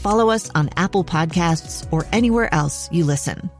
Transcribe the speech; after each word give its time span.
follow 0.00 0.30
us 0.30 0.50
on 0.54 0.70
Apple 0.76 1.04
Podcasts, 1.04 1.86
or 1.92 2.06
anywhere 2.12 2.52
else 2.52 2.88
you 2.90 3.04
listen. 3.04 3.50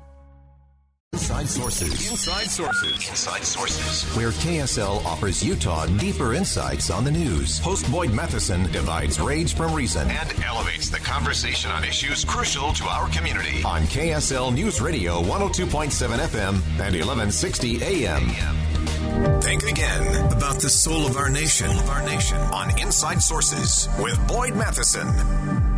Inside 1.13 1.49
Sources. 1.49 2.11
Inside 2.11 2.47
Sources. 2.47 3.09
Inside 3.09 3.45
Sources. 3.45 4.17
Where 4.17 4.31
KSL 4.31 5.05
offers 5.05 5.45
Utah 5.45 5.87
deeper 5.87 6.35
insights 6.35 6.89
on 6.89 7.05
the 7.05 7.11
news. 7.11 7.59
Host 7.59 7.91
Boyd 7.91 8.13
Matheson 8.13 8.63
divides 8.71 9.21
rage 9.21 9.55
from 9.55 9.75
reason 9.75 10.09
and 10.09 10.43
elevates 10.45 10.89
the 10.89 10.99
conversation 10.99 11.71
on 11.73 11.85
issues 11.85 12.25
crucial 12.25 12.73
to 12.75 12.85
our 12.85 13.09
community. 13.11 13.63
On 13.65 13.83
KSL 13.83 14.55
News 14.55 14.81
Radio 14.81 15.21
102.7 15.23 16.19
FM 16.19 16.55
and 16.79 16.95
1160 16.95 17.83
AM. 17.83 19.41
Think 19.41 19.65
again 19.65 20.33
about 20.33 20.61
the 20.61 20.71
soul 20.71 21.07
of 21.07 21.17
our 21.17 21.29
nation. 21.29 21.71
Of 21.71 21.91
our 21.91 22.03
nation 22.07 22.39
on 22.39 22.79
Inside 22.79 23.21
Sources 23.21 23.89
with 24.01 24.17
Boyd 24.29 24.55
Matheson. 24.55 25.70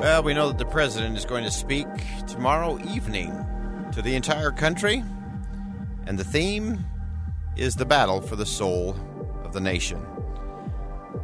Well, 0.00 0.22
we 0.22 0.32
know 0.32 0.48
that 0.48 0.56
the 0.56 0.64
president 0.64 1.18
is 1.18 1.26
going 1.26 1.44
to 1.44 1.50
speak 1.50 1.86
tomorrow 2.26 2.78
evening 2.88 3.30
to 3.92 4.00
the 4.00 4.14
entire 4.14 4.50
country, 4.50 5.04
and 6.06 6.18
the 6.18 6.24
theme 6.24 6.82
is 7.54 7.74
the 7.74 7.84
battle 7.84 8.22
for 8.22 8.34
the 8.34 8.46
soul 8.46 8.96
of 9.44 9.52
the 9.52 9.60
nation. 9.60 10.02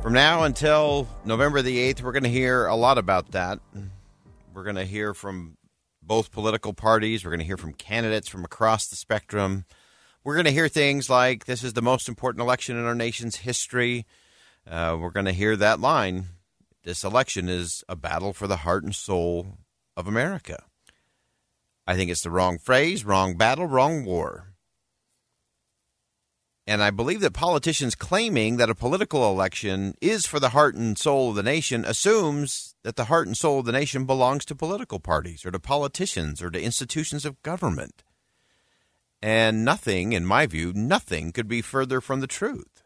From 0.02 0.12
now 0.12 0.42
until 0.42 1.08
November 1.24 1.62
the 1.62 1.91
8th, 1.91 2.02
we're 2.02 2.12
going 2.12 2.24
to 2.24 2.28
hear 2.28 2.66
a 2.66 2.77
lot 2.77 2.98
about 2.98 3.30
that. 3.30 3.60
We're 4.52 4.64
going 4.64 4.77
to 4.77 4.84
hear 4.84 5.14
from 5.14 5.56
both 6.02 6.30
political 6.30 6.74
parties, 6.74 7.24
we're 7.24 7.30
going 7.30 7.41
to 7.41 7.47
hear 7.47 7.56
from 7.56 7.72
candidates 7.72 8.28
from 8.28 8.44
across 8.44 8.88
the 8.88 8.97
spectrum. 8.97 9.64
We're 10.22 10.34
going 10.34 10.44
to 10.44 10.52
hear 10.52 10.69
things 10.69 11.08
like 11.08 11.47
this 11.47 11.64
is 11.64 11.72
the 11.72 11.80
most 11.80 12.10
important 12.10 12.42
election 12.42 12.77
in 12.77 12.84
our 12.84 12.94
nation's 12.94 13.36
history. 13.36 14.04
Uh, 14.70 14.98
we're 15.00 15.12
going 15.12 15.24
to 15.24 15.32
hear 15.32 15.56
that 15.56 15.80
line 15.80 16.27
this 16.86 17.02
election 17.02 17.48
is 17.48 17.82
a 17.88 17.96
battle 17.96 18.32
for 18.32 18.46
the 18.46 18.58
heart 18.58 18.84
and 18.84 18.94
soul 18.94 19.58
of 19.96 20.06
America. 20.06 20.62
I 21.84 21.96
think 21.96 22.12
it's 22.12 22.22
the 22.22 22.30
wrong 22.30 22.58
phrase, 22.58 23.04
wrong 23.04 23.36
battle, 23.36 23.66
wrong 23.66 24.04
war. 24.04 24.52
And 26.64 26.84
I 26.84 26.90
believe 26.90 27.20
that 27.22 27.32
politicians 27.32 27.96
claiming 27.96 28.56
that 28.56 28.70
a 28.70 28.74
political 28.74 29.28
election 29.28 29.94
is 30.00 30.26
for 30.26 30.38
the 30.38 30.50
heart 30.50 30.76
and 30.76 30.96
soul 30.96 31.30
of 31.30 31.34
the 31.34 31.42
nation 31.42 31.84
assumes 31.84 32.76
that 32.84 32.94
the 32.94 33.06
heart 33.06 33.26
and 33.26 33.36
soul 33.36 33.58
of 33.58 33.66
the 33.66 33.72
nation 33.72 34.04
belongs 34.04 34.44
to 34.44 34.54
political 34.54 35.00
parties 35.00 35.44
or 35.44 35.50
to 35.50 35.58
politicians 35.58 36.41
or 36.41 36.50
to 36.50 36.62
institutions 36.62 37.25
of 37.25 37.42
government. 37.42 38.04
And 39.20 39.64
nothing, 39.64 40.12
in 40.12 40.25
my 40.25 40.46
view, 40.46 40.72
nothing 40.72 41.32
could 41.32 41.48
be 41.48 41.62
further 41.62 42.00
from 42.00 42.20
the 42.20 42.28
truth. 42.28 42.84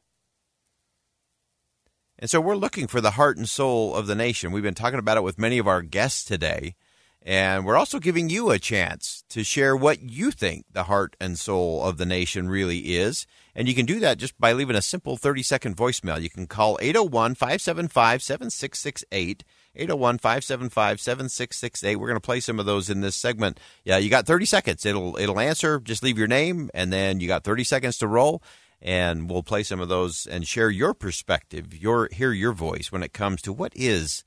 And 2.21 2.29
so 2.29 2.39
we're 2.39 2.55
looking 2.55 2.87
for 2.87 3.01
the 3.01 3.13
heart 3.13 3.39
and 3.39 3.49
soul 3.49 3.95
of 3.95 4.07
the 4.07 4.15
nation. 4.15 4.53
We've 4.53 4.63
been 4.63 4.75
talking 4.75 4.99
about 4.99 5.17
it 5.17 5.23
with 5.23 5.39
many 5.39 5.57
of 5.57 5.67
our 5.67 5.81
guests 5.81 6.23
today. 6.23 6.75
And 7.23 7.65
we're 7.65 7.79
also 7.79 7.99
giving 7.99 8.29
you 8.29 8.51
a 8.51 8.59
chance 8.59 9.25
to 9.31 9.43
share 9.43 9.75
what 9.75 10.03
you 10.03 10.31
think 10.31 10.67
the 10.73 10.85
heart 10.85 11.17
and 11.19 11.39
soul 11.39 11.83
of 11.83 11.97
the 11.97 12.05
nation 12.05 12.49
really 12.49 12.97
is. 12.97 13.27
And 13.55 13.69
you 13.69 13.75
can 13.75 13.87
do 13.87 14.01
that 14.01 14.19
just 14.19 14.39
by 14.39 14.53
leaving 14.53 14.77
a 14.77 14.83
simple 14.83 15.17
30 15.17 15.43
second 15.43 15.77
voicemail. 15.79 16.21
You 16.21 16.29
can 16.29 16.47
call 16.47 16.79
801 16.83 17.37
575 17.37 18.23
7668. 18.23 19.45
801 19.75 20.19
575 20.19 21.01
7668. 21.01 21.97
We're 21.97 22.07
going 22.07 22.17
to 22.17 22.21
play 22.21 22.41
some 22.41 22.59
of 22.59 22.67
those 22.67 22.91
in 22.91 23.01
this 23.01 23.17
segment. 23.17 23.59
Yeah, 23.85 23.97
you 23.97 24.11
got 24.11 24.27
30 24.27 24.45
seconds. 24.45 24.85
It'll, 24.85 25.17
it'll 25.17 25.41
answer. 25.41 25.81
Just 25.81 26.03
leave 26.03 26.19
your 26.19 26.29
name, 26.29 26.71
and 26.75 26.93
then 26.93 27.21
you 27.21 27.29
got 27.29 27.45
30 27.45 27.65
seconds 27.65 27.97
to 27.99 28.07
roll. 28.07 28.43
And 28.83 29.29
we'll 29.29 29.43
play 29.43 29.63
some 29.63 29.81
of 29.81 29.89
those 29.89 30.27
and 30.27 30.47
share 30.47 30.71
your 30.71 30.95
perspective, 30.95 31.77
your 31.77 32.09
hear 32.13 32.33
your 32.33 32.53
voice 32.53 32.91
when 32.91 33.03
it 33.03 33.13
comes 33.13 33.43
to 33.43 33.53
what 33.53 33.73
is 33.77 34.25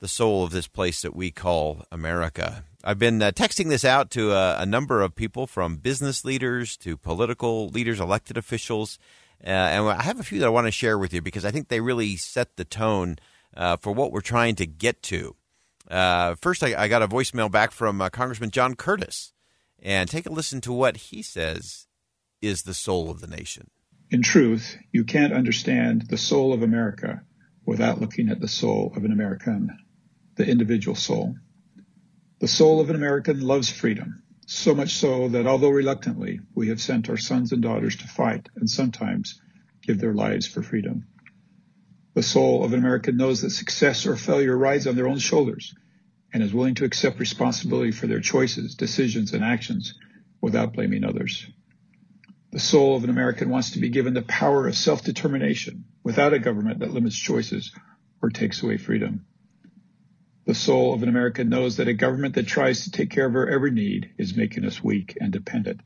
the 0.00 0.08
soul 0.08 0.44
of 0.44 0.50
this 0.50 0.68
place 0.68 1.02
that 1.02 1.16
we 1.16 1.30
call 1.30 1.84
America. 1.90 2.64
I've 2.84 2.98
been 2.98 3.22
uh, 3.22 3.30
texting 3.32 3.70
this 3.70 3.84
out 3.84 4.10
to 4.12 4.32
a, 4.32 4.58
a, 4.58 4.66
number 4.66 5.00
of 5.00 5.14
people 5.14 5.46
from 5.46 5.76
business 5.76 6.24
leaders 6.24 6.76
to 6.78 6.98
political 6.98 7.68
leaders, 7.68 7.98
elected 7.98 8.36
officials. 8.36 8.98
Uh, 9.42 9.48
and 9.48 9.88
I 9.88 10.02
have 10.02 10.20
a 10.20 10.22
few 10.22 10.38
that 10.40 10.46
I 10.46 10.50
want 10.50 10.66
to 10.66 10.70
share 10.70 10.98
with 10.98 11.14
you 11.14 11.22
because 11.22 11.44
I 11.44 11.50
think 11.50 11.68
they 11.68 11.80
really 11.80 12.16
set 12.16 12.56
the 12.56 12.64
tone 12.64 13.16
uh, 13.56 13.78
for 13.78 13.92
what 13.92 14.12
we're 14.12 14.20
trying 14.20 14.56
to 14.56 14.66
get 14.66 15.02
to. 15.04 15.34
Uh, 15.90 16.34
first, 16.34 16.62
I, 16.62 16.74
I, 16.82 16.88
got 16.88 17.02
a 17.02 17.08
voicemail 17.08 17.50
back 17.50 17.70
from 17.70 18.00
uh, 18.00 18.08
Congressman 18.10 18.50
John 18.50 18.74
Curtis. 18.74 19.32
And 19.82 20.08
take 20.08 20.26
a 20.26 20.32
listen 20.32 20.60
to 20.62 20.72
what 20.72 20.96
he 20.96 21.22
says 21.22 21.83
is 22.46 22.62
the 22.62 22.74
soul 22.74 23.10
of 23.10 23.20
the 23.20 23.26
nation. 23.26 23.66
In 24.10 24.22
truth, 24.22 24.76
you 24.92 25.04
can't 25.04 25.32
understand 25.32 26.06
the 26.08 26.18
soul 26.18 26.52
of 26.52 26.62
America 26.62 27.22
without 27.66 28.00
looking 28.00 28.28
at 28.28 28.40
the 28.40 28.48
soul 28.48 28.92
of 28.94 29.04
an 29.04 29.12
American 29.12 29.70
the 30.36 30.46
individual 30.46 30.96
soul. 30.96 31.36
The 32.40 32.48
soul 32.48 32.80
of 32.80 32.90
an 32.90 32.96
American 32.96 33.40
loves 33.40 33.70
freedom, 33.70 34.22
so 34.46 34.74
much 34.74 34.94
so 34.94 35.28
that 35.28 35.46
although 35.46 35.70
reluctantly, 35.70 36.40
we 36.54 36.68
have 36.68 36.80
sent 36.80 37.08
our 37.08 37.16
sons 37.16 37.52
and 37.52 37.62
daughters 37.62 37.96
to 37.96 38.08
fight 38.08 38.48
and 38.56 38.68
sometimes 38.68 39.40
give 39.82 40.00
their 40.00 40.14
lives 40.14 40.46
for 40.46 40.62
freedom. 40.62 41.06
The 42.14 42.22
soul 42.22 42.64
of 42.64 42.72
an 42.72 42.78
American 42.80 43.16
knows 43.16 43.42
that 43.42 43.50
success 43.50 44.06
or 44.06 44.16
failure 44.16 44.56
rides 44.56 44.86
on 44.86 44.96
their 44.96 45.08
own 45.08 45.18
shoulders 45.18 45.74
and 46.32 46.42
is 46.42 46.52
willing 46.52 46.74
to 46.76 46.84
accept 46.84 47.20
responsibility 47.20 47.92
for 47.92 48.06
their 48.06 48.20
choices, 48.20 48.74
decisions, 48.74 49.32
and 49.32 49.44
actions 49.44 49.94
without 50.40 50.72
blaming 50.72 51.04
others. 51.04 51.46
The 52.54 52.60
soul 52.60 52.94
of 52.94 53.02
an 53.02 53.10
American 53.10 53.50
wants 53.50 53.72
to 53.72 53.80
be 53.80 53.88
given 53.88 54.14
the 54.14 54.22
power 54.22 54.68
of 54.68 54.76
self-determination 54.76 55.86
without 56.04 56.32
a 56.32 56.38
government 56.38 56.78
that 56.78 56.94
limits 56.94 57.18
choices 57.18 57.72
or 58.22 58.30
takes 58.30 58.62
away 58.62 58.76
freedom. 58.76 59.26
The 60.44 60.54
soul 60.54 60.94
of 60.94 61.02
an 61.02 61.08
American 61.08 61.48
knows 61.48 61.78
that 61.78 61.88
a 61.88 61.94
government 61.94 62.36
that 62.36 62.46
tries 62.46 62.84
to 62.84 62.92
take 62.92 63.10
care 63.10 63.26
of 63.26 63.34
our 63.34 63.48
every 63.48 63.72
need 63.72 64.12
is 64.18 64.36
making 64.36 64.64
us 64.64 64.84
weak 64.84 65.18
and 65.20 65.32
dependent 65.32 65.80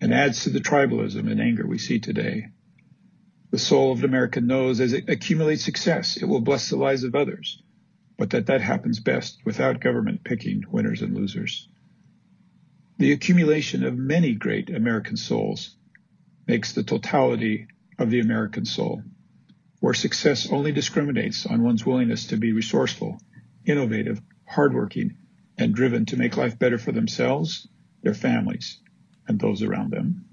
and 0.00 0.12
adds 0.12 0.42
to 0.42 0.50
the 0.50 0.58
tribalism 0.58 1.30
and 1.30 1.40
anger 1.40 1.64
we 1.64 1.78
see 1.78 2.00
today. 2.00 2.48
The 3.52 3.58
soul 3.58 3.92
of 3.92 4.00
an 4.00 4.06
American 4.06 4.48
knows 4.48 4.80
as 4.80 4.92
it 4.94 5.08
accumulates 5.08 5.64
success, 5.64 6.16
it 6.16 6.26
will 6.26 6.40
bless 6.40 6.68
the 6.68 6.74
lives 6.74 7.04
of 7.04 7.14
others, 7.14 7.62
but 8.18 8.30
that 8.30 8.46
that 8.46 8.60
happens 8.60 8.98
best 8.98 9.38
without 9.44 9.78
government 9.78 10.24
picking 10.24 10.64
winners 10.68 11.00
and 11.00 11.14
losers. 11.14 11.68
The 12.98 13.12
accumulation 13.12 13.84
of 13.84 13.96
many 13.96 14.34
great 14.34 14.68
American 14.68 15.16
souls 15.16 15.76
makes 16.46 16.72
the 16.72 16.82
totality 16.82 17.66
of 17.98 18.10
the 18.10 18.20
American 18.20 18.64
soul, 18.64 19.02
where 19.80 19.94
success 19.94 20.50
only 20.50 20.72
discriminates 20.72 21.46
on 21.46 21.62
one's 21.62 21.86
willingness 21.86 22.26
to 22.28 22.36
be 22.36 22.52
resourceful 22.52 23.18
innovative, 23.64 24.20
hardworking, 24.46 25.16
and 25.56 25.74
driven 25.74 26.04
to 26.06 26.16
make 26.16 26.36
life 26.36 26.58
better 26.58 26.78
for 26.78 26.92
themselves, 26.92 27.68
their 28.02 28.14
families, 28.14 28.80
and 29.28 29.38
those 29.38 29.62
around 29.62 29.92
them. 29.92 30.24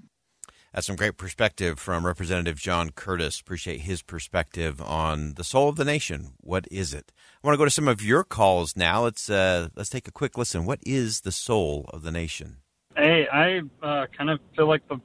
That's 0.72 0.86
some 0.86 0.96
great 0.96 1.16
perspective 1.16 1.80
from 1.80 2.06
Representative 2.06 2.56
John 2.56 2.90
Curtis. 2.90 3.40
Appreciate 3.40 3.80
his 3.80 4.02
perspective 4.02 4.80
on 4.80 5.34
the 5.34 5.42
soul 5.42 5.68
of 5.68 5.76
the 5.76 5.84
nation. 5.84 6.34
What 6.38 6.68
is 6.70 6.94
it? 6.94 7.12
I 7.42 7.46
want 7.46 7.54
to 7.54 7.58
go 7.58 7.64
to 7.64 7.70
some 7.70 7.88
of 7.88 8.02
your 8.02 8.22
calls 8.22 8.76
now. 8.76 9.02
Let's 9.02 9.28
uh, 9.28 9.68
let's 9.74 9.90
take 9.90 10.06
a 10.06 10.12
quick 10.12 10.38
listen. 10.38 10.64
What 10.64 10.78
is 10.86 11.22
the 11.22 11.32
soul 11.32 11.90
of 11.92 12.02
the 12.02 12.12
nation? 12.12 12.58
Hey, 12.96 13.26
I 13.32 13.62
uh, 13.82 14.06
kind 14.16 14.30
of 14.30 14.38
feel 14.56 14.68
like 14.68 14.86
the 14.88 15.00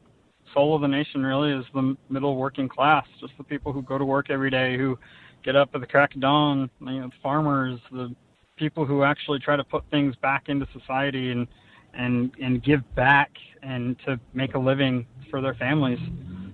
soul 0.55 0.75
of 0.75 0.81
the 0.81 0.87
nation 0.87 1.23
really 1.23 1.51
is 1.51 1.65
the 1.73 1.95
middle 2.09 2.35
working 2.35 2.67
class, 2.67 3.05
just 3.19 3.33
the 3.37 3.43
people 3.43 3.71
who 3.71 3.83
go 3.83 3.99
to 3.99 4.05
work 4.05 4.31
every 4.31 4.49
day, 4.49 4.77
who 4.77 4.97
get 5.43 5.55
up 5.55 5.69
at 5.75 5.81
the 5.81 5.87
crack 5.87 6.15
of 6.15 6.21
dawn. 6.21 6.69
You 6.79 7.01
know, 7.01 7.07
the 7.07 7.13
farmers, 7.21 7.79
the 7.91 8.15
people 8.55 8.85
who 8.85 9.03
actually 9.03 9.39
try 9.39 9.55
to 9.55 9.63
put 9.63 9.83
things 9.91 10.15
back 10.15 10.45
into 10.47 10.67
society 10.73 11.31
and 11.31 11.47
and 11.93 12.31
and 12.41 12.63
give 12.63 12.81
back 12.95 13.31
and 13.61 13.97
to 14.05 14.19
make 14.33 14.55
a 14.55 14.59
living 14.59 15.05
for 15.29 15.41
their 15.41 15.55
families. 15.55 15.99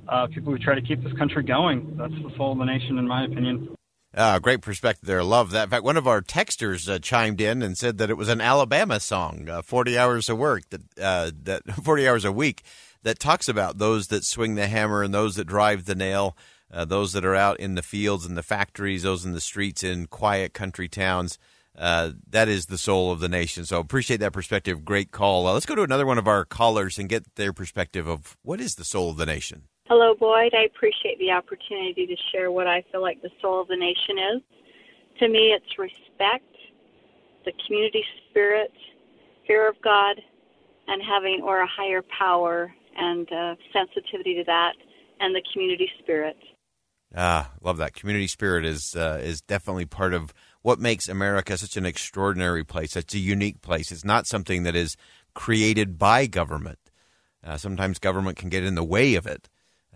Uh, 0.09 0.27
people 0.27 0.51
who 0.51 0.57
try 0.57 0.75
to 0.75 0.81
keep 0.81 1.01
this 1.03 1.13
country 1.13 1.43
going. 1.43 1.95
That's 1.97 2.13
the 2.13 2.31
soul 2.35 2.51
of 2.51 2.57
the 2.57 2.65
nation, 2.65 2.97
in 2.97 3.07
my 3.07 3.23
opinion. 3.23 3.75
Uh, 4.13 4.39
great 4.39 4.61
perspective 4.61 5.07
there. 5.07 5.23
Love 5.23 5.51
that. 5.51 5.65
In 5.65 5.69
fact, 5.69 5.85
one 5.85 5.95
of 5.95 6.05
our 6.05 6.21
texters 6.21 6.89
uh, 6.89 6.99
chimed 6.99 7.39
in 7.39 7.61
and 7.61 7.77
said 7.77 7.97
that 7.99 8.09
it 8.09 8.17
was 8.17 8.27
an 8.27 8.41
Alabama 8.41 8.99
song, 8.99 9.47
uh, 9.47 9.61
"40 9.61 9.97
Hours 9.97 10.27
of 10.27 10.37
Work," 10.37 10.63
that 10.69 10.81
uh, 11.01 11.31
that 11.43 11.63
40 11.83 12.07
hours 12.07 12.25
a 12.25 12.31
week, 12.31 12.63
that 13.03 13.19
talks 13.19 13.47
about 13.47 13.77
those 13.77 14.07
that 14.07 14.23
swing 14.23 14.55
the 14.55 14.67
hammer 14.67 15.03
and 15.03 15.13
those 15.13 15.35
that 15.35 15.45
drive 15.45 15.85
the 15.85 15.95
nail, 15.95 16.37
uh, 16.71 16.85
those 16.85 17.13
that 17.13 17.25
are 17.25 17.35
out 17.35 17.59
in 17.59 17.75
the 17.75 17.81
fields 17.81 18.25
and 18.25 18.37
the 18.37 18.43
factories, 18.43 19.03
those 19.03 19.25
in 19.25 19.33
the 19.33 19.41
streets 19.41 19.83
in 19.83 20.07
quiet 20.07 20.53
country 20.53 20.87
towns. 20.87 21.37
Uh, 21.77 22.11
that 22.29 22.49
is 22.49 22.65
the 22.65 22.77
soul 22.77 23.11
of 23.11 23.19
the 23.19 23.29
nation. 23.29 23.65
So 23.65 23.79
appreciate 23.79 24.19
that 24.19 24.33
perspective. 24.33 24.83
Great 24.83 25.11
call. 25.11 25.43
let's 25.43 25.65
go 25.65 25.75
to 25.75 25.83
another 25.83 26.05
one 26.05 26.17
of 26.17 26.27
our 26.27 26.43
callers 26.43 26.99
and 26.99 27.07
get 27.07 27.35
their 27.35 27.53
perspective 27.53 28.07
of 28.07 28.37
what 28.43 28.59
is 28.59 28.75
the 28.75 28.83
soul 28.83 29.09
of 29.09 29.17
the 29.17 29.25
nation. 29.25 29.63
Hello, 29.87 30.13
Boyd. 30.13 30.53
I 30.53 30.63
appreciate 30.63 31.17
the 31.19 31.31
opportunity 31.31 32.05
to 32.07 32.15
share 32.31 32.51
what 32.51 32.67
I 32.67 32.83
feel 32.91 33.01
like 33.01 33.21
the 33.21 33.29
soul 33.41 33.61
of 33.61 33.67
the 33.67 33.77
nation 33.77 34.17
is. 34.35 34.41
To 35.19 35.27
me, 35.27 35.55
it's 35.55 35.77
respect, 35.77 36.45
the 37.45 37.51
community 37.65 38.03
spirit, 38.29 38.71
fear 39.47 39.67
of 39.67 39.75
God, 39.81 40.21
and 40.87 41.01
having 41.01 41.41
or 41.43 41.61
a 41.61 41.67
higher 41.67 42.01
power 42.17 42.73
and 43.01 43.27
uh, 43.33 43.55
sensitivity 43.73 44.35
to 44.35 44.43
that, 44.45 44.73
and 45.19 45.35
the 45.35 45.41
community 45.51 45.89
spirit. 45.99 46.37
Ah, 47.13 47.51
love 47.61 47.77
that. 47.77 47.93
Community 47.93 48.27
spirit 48.27 48.63
is 48.63 48.95
uh, 48.95 49.19
is 49.21 49.41
definitely 49.41 49.85
part 49.85 50.13
of 50.13 50.33
what 50.61 50.79
makes 50.79 51.09
America 51.09 51.57
such 51.57 51.75
an 51.75 51.85
extraordinary 51.85 52.63
place, 52.63 52.91
such 52.93 53.13
a 53.13 53.19
unique 53.19 53.61
place. 53.61 53.91
It's 53.91 54.05
not 54.05 54.27
something 54.27 54.63
that 54.63 54.75
is 54.75 54.95
created 55.33 55.97
by 55.97 56.27
government. 56.27 56.79
Uh, 57.43 57.57
sometimes 57.57 57.99
government 57.99 58.37
can 58.37 58.49
get 58.49 58.63
in 58.63 58.75
the 58.75 58.83
way 58.83 59.15
of 59.15 59.25
it. 59.25 59.49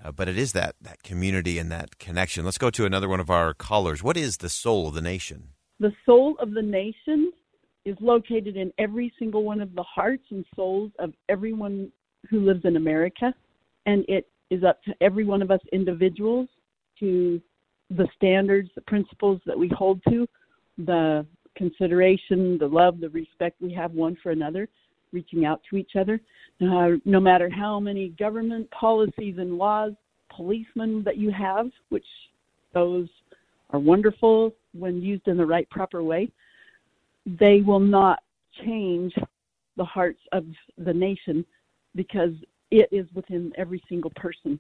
Uh, 0.04 0.12
but 0.12 0.28
it 0.28 0.38
is 0.38 0.52
that 0.52 0.76
that 0.82 1.04
community 1.04 1.58
and 1.58 1.72
that 1.72 2.00
connection. 2.00 2.44
Let's 2.44 2.58
go 2.58 2.70
to 2.72 2.86
another 2.86 3.08
one 3.08 3.22
of 3.22 3.30
our 3.30 3.54
callers. 3.54 4.04
What 4.04 4.18
is 4.18 4.38
the 4.38 4.50
soul 4.50 4.90
of 4.90 4.94
the 4.94 5.02
nation? 5.02 5.50
The 5.80 5.94
soul 6.06 6.36
of 6.40 6.52
the 6.52 6.62
nation 6.62 7.32
is 7.86 7.96
located 8.02 8.58
in 8.58 8.74
every 8.78 9.14
single 9.20 9.44
one 9.44 9.62
of 9.62 9.74
the 9.74 9.84
hearts 9.84 10.26
and 10.32 10.44
souls 10.56 10.92
of 11.00 11.14
everyone 11.30 11.92
who 12.30 12.42
lives 12.42 12.66
in 12.66 12.76
America, 12.76 13.34
and 13.86 14.06
it 14.08 14.28
is 14.50 14.64
up 14.64 14.82
to 14.84 14.94
every 15.02 15.26
one 15.26 15.42
of 15.42 15.52
us 15.52 15.60
individuals 15.72 16.48
to 17.00 17.42
the 17.92 18.08
standards, 18.16 18.70
the 18.76 18.82
principles 18.82 19.40
that 19.46 19.58
we 19.58 19.70
hold 19.70 20.02
to, 20.10 20.28
the 20.78 21.26
consideration, 21.56 22.58
the 22.58 22.68
love, 22.68 23.00
the 23.00 23.10
respect 23.10 23.62
we 23.62 23.74
have 23.74 23.92
one 23.92 24.18
for 24.22 24.32
another, 24.32 24.68
reaching 25.12 25.46
out 25.46 25.62
to 25.70 25.78
each 25.78 25.96
other. 25.98 26.20
Uh, 26.62 26.92
no 27.06 27.20
matter 27.20 27.50
how 27.50 27.80
many 27.80 28.10
government 28.10 28.70
policies 28.72 29.36
and 29.38 29.58
laws, 29.58 29.94
policemen 30.30 31.04
that 31.04 31.18
you 31.18 31.32
have, 31.32 31.70
which 31.90 32.06
those 32.74 33.08
are 33.72 33.80
wonderful 33.80 34.54
when 34.74 35.02
used 35.02 35.28
in 35.28 35.38
the 35.38 35.46
right, 35.46 35.70
proper 35.70 36.04
way, 36.04 36.30
they 37.26 37.62
will 37.62 37.80
not 37.80 38.20
change 38.64 39.14
the 39.78 39.86
hearts 39.86 40.20
of 40.32 40.46
the 40.78 40.94
nation 40.94 41.46
because 41.96 42.34
it 42.72 42.90
is 42.92 43.08
within 43.14 43.54
every 43.58 43.82
single 43.88 44.12
person. 44.16 44.60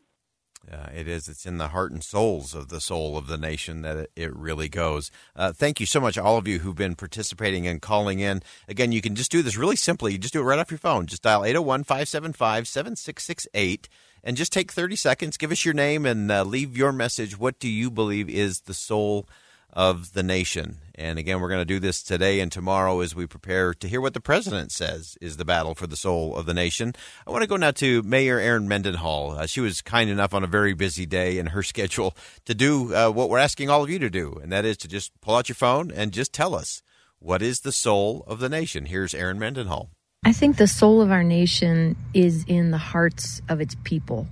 Uh, 0.71 0.87
it 0.95 1.07
is. 1.07 1.27
It's 1.27 1.45
in 1.45 1.57
the 1.57 1.67
heart 1.69 1.91
and 1.91 2.03
souls 2.03 2.55
of 2.55 2.69
the 2.69 2.81
soul 2.81 3.17
of 3.17 3.27
the 3.27 3.37
nation 3.37 3.81
that 3.81 4.09
it, 4.15 4.35
really 4.35 4.67
goes. 4.67 5.11
Uh, 5.35 5.51
thank 5.51 5.79
you 5.79 5.85
so 5.85 5.99
much, 5.99 6.17
all 6.17 6.37
of 6.37 6.47
you 6.47 6.59
who've 6.59 6.75
been 6.75 6.95
participating 6.95 7.67
and 7.67 7.81
calling 7.81 8.19
in. 8.19 8.41
Again, 8.67 8.91
you 8.91 9.01
can 9.01 9.15
just 9.15 9.31
do 9.31 9.43
this 9.43 9.57
really 9.57 9.75
simply. 9.75 10.13
You 10.13 10.17
just 10.17 10.33
do 10.33 10.41
it 10.41 10.45
right 10.45 10.57
off 10.57 10.71
your 10.71 10.79
phone. 10.79 11.05
Just 11.05 11.21
dial 11.21 11.45
801 11.45 11.83
575 11.83 12.67
7668 12.67 13.89
and 14.23 14.35
just 14.35 14.51
take 14.51 14.71
30 14.71 14.95
seconds. 14.95 15.37
Give 15.37 15.51
us 15.51 15.63
your 15.63 15.75
name 15.75 16.05
and 16.05 16.31
uh, 16.31 16.43
leave 16.43 16.75
your 16.75 16.91
message. 16.91 17.37
What 17.37 17.59
do 17.59 17.69
you 17.69 17.91
believe 17.91 18.27
is 18.27 18.61
the 18.61 18.73
soul 18.73 19.27
of 19.75 20.13
the 20.13 20.23
nation. 20.23 20.77
And 20.95 21.19
again, 21.19 21.41
we're 21.41 21.49
going 21.49 21.61
to 21.61 21.65
do 21.65 21.79
this 21.79 22.01
today 22.01 22.39
and 22.39 22.49
tomorrow 22.49 23.01
as 23.01 23.13
we 23.13 23.27
prepare 23.27 23.73
to 23.73 23.87
hear 23.87 23.99
what 23.99 24.13
the 24.13 24.21
president 24.21 24.71
says 24.71 25.17
is 25.19 25.35
the 25.35 25.43
battle 25.43 25.75
for 25.75 25.87
the 25.87 25.97
soul 25.97 26.35
of 26.37 26.45
the 26.45 26.53
nation. 26.53 26.93
I 27.27 27.31
want 27.31 27.41
to 27.41 27.47
go 27.47 27.57
now 27.57 27.71
to 27.71 28.01
Mayor 28.03 28.39
Erin 28.39 28.69
Mendenhall. 28.69 29.31
Uh, 29.31 29.45
she 29.45 29.59
was 29.59 29.81
kind 29.81 30.09
enough 30.09 30.33
on 30.33 30.43
a 30.43 30.47
very 30.47 30.73
busy 30.73 31.05
day 31.05 31.37
in 31.37 31.47
her 31.47 31.63
schedule 31.63 32.15
to 32.45 32.55
do 32.55 32.95
uh, 32.95 33.09
what 33.09 33.29
we're 33.29 33.37
asking 33.37 33.69
all 33.69 33.83
of 33.83 33.89
you 33.89 33.99
to 33.99 34.09
do, 34.09 34.39
and 34.41 34.51
that 34.51 34.63
is 34.63 34.77
to 34.77 34.87
just 34.87 35.11
pull 35.19 35.35
out 35.35 35.49
your 35.49 35.55
phone 35.55 35.91
and 35.91 36.13
just 36.13 36.31
tell 36.31 36.55
us 36.55 36.81
what 37.19 37.41
is 37.41 37.61
the 37.61 37.71
soul 37.71 38.23
of 38.27 38.39
the 38.39 38.49
nation. 38.49 38.85
Here's 38.85 39.13
Erin 39.13 39.39
Mendenhall. 39.39 39.89
I 40.23 40.31
think 40.31 40.57
the 40.57 40.67
soul 40.67 41.01
of 41.01 41.11
our 41.11 41.23
nation 41.23 41.95
is 42.13 42.45
in 42.47 42.71
the 42.71 42.77
hearts 42.77 43.41
of 43.49 43.61
its 43.61 43.75
people. 43.83 44.27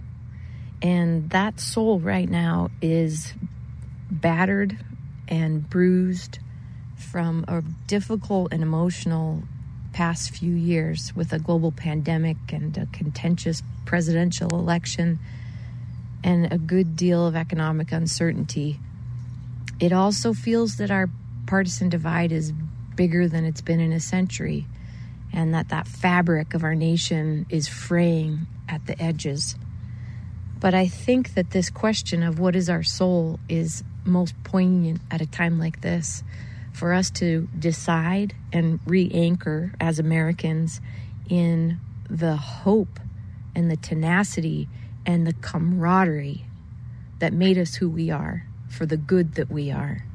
And 0.81 1.29
that 1.29 1.59
soul 1.59 1.99
right 1.99 2.29
now 2.29 2.71
is 2.81 3.33
battered, 4.09 4.77
and 5.33 5.67
bruised 5.67 6.37
from 6.95 7.43
a 7.47 7.63
difficult 7.87 8.53
and 8.53 8.61
emotional 8.61 9.41
past 9.91 10.29
few 10.29 10.53
years 10.53 11.11
with 11.15 11.33
a 11.33 11.39
global 11.39 11.71
pandemic 11.71 12.37
and 12.49 12.77
a 12.77 12.85
contentious 12.91 13.63
presidential 13.83 14.47
election 14.51 15.17
and 16.23 16.53
a 16.53 16.57
good 16.59 16.95
deal 16.95 17.25
of 17.25 17.35
economic 17.35 17.91
uncertainty. 17.91 18.79
It 19.79 19.91
also 19.91 20.33
feels 20.33 20.75
that 20.75 20.91
our 20.91 21.09
partisan 21.47 21.89
divide 21.89 22.31
is 22.31 22.51
bigger 22.95 23.27
than 23.27 23.43
it's 23.43 23.61
been 23.61 23.79
in 23.79 23.91
a 23.91 23.99
century 23.99 24.67
and 25.33 25.51
that 25.55 25.69
that 25.69 25.87
fabric 25.87 26.53
of 26.53 26.63
our 26.63 26.75
nation 26.75 27.47
is 27.49 27.67
fraying 27.67 28.45
at 28.69 28.85
the 28.85 29.01
edges. 29.01 29.55
But 30.63 30.73
I 30.73 30.87
think 30.87 31.33
that 31.33 31.49
this 31.49 31.69
question 31.69 32.23
of 32.23 32.39
what 32.39 32.55
is 32.55 32.69
our 32.69 32.83
soul 32.83 33.37
is 33.49 33.83
most 34.05 34.33
poignant 34.45 35.01
at 35.11 35.19
a 35.19 35.25
time 35.25 35.59
like 35.59 35.81
this 35.81 36.23
for 36.71 36.93
us 36.93 37.11
to 37.11 37.49
decide 37.59 38.33
and 38.53 38.79
re 38.85 39.11
anchor 39.13 39.73
as 39.81 39.99
Americans 39.99 40.79
in 41.27 41.81
the 42.09 42.37
hope 42.37 43.01
and 43.53 43.69
the 43.69 43.75
tenacity 43.75 44.69
and 45.05 45.27
the 45.27 45.33
camaraderie 45.33 46.45
that 47.19 47.33
made 47.33 47.57
us 47.57 47.75
who 47.75 47.89
we 47.89 48.09
are, 48.09 48.45
for 48.69 48.85
the 48.85 48.95
good 48.95 49.35
that 49.35 49.51
we 49.51 49.69
are, 49.69 50.05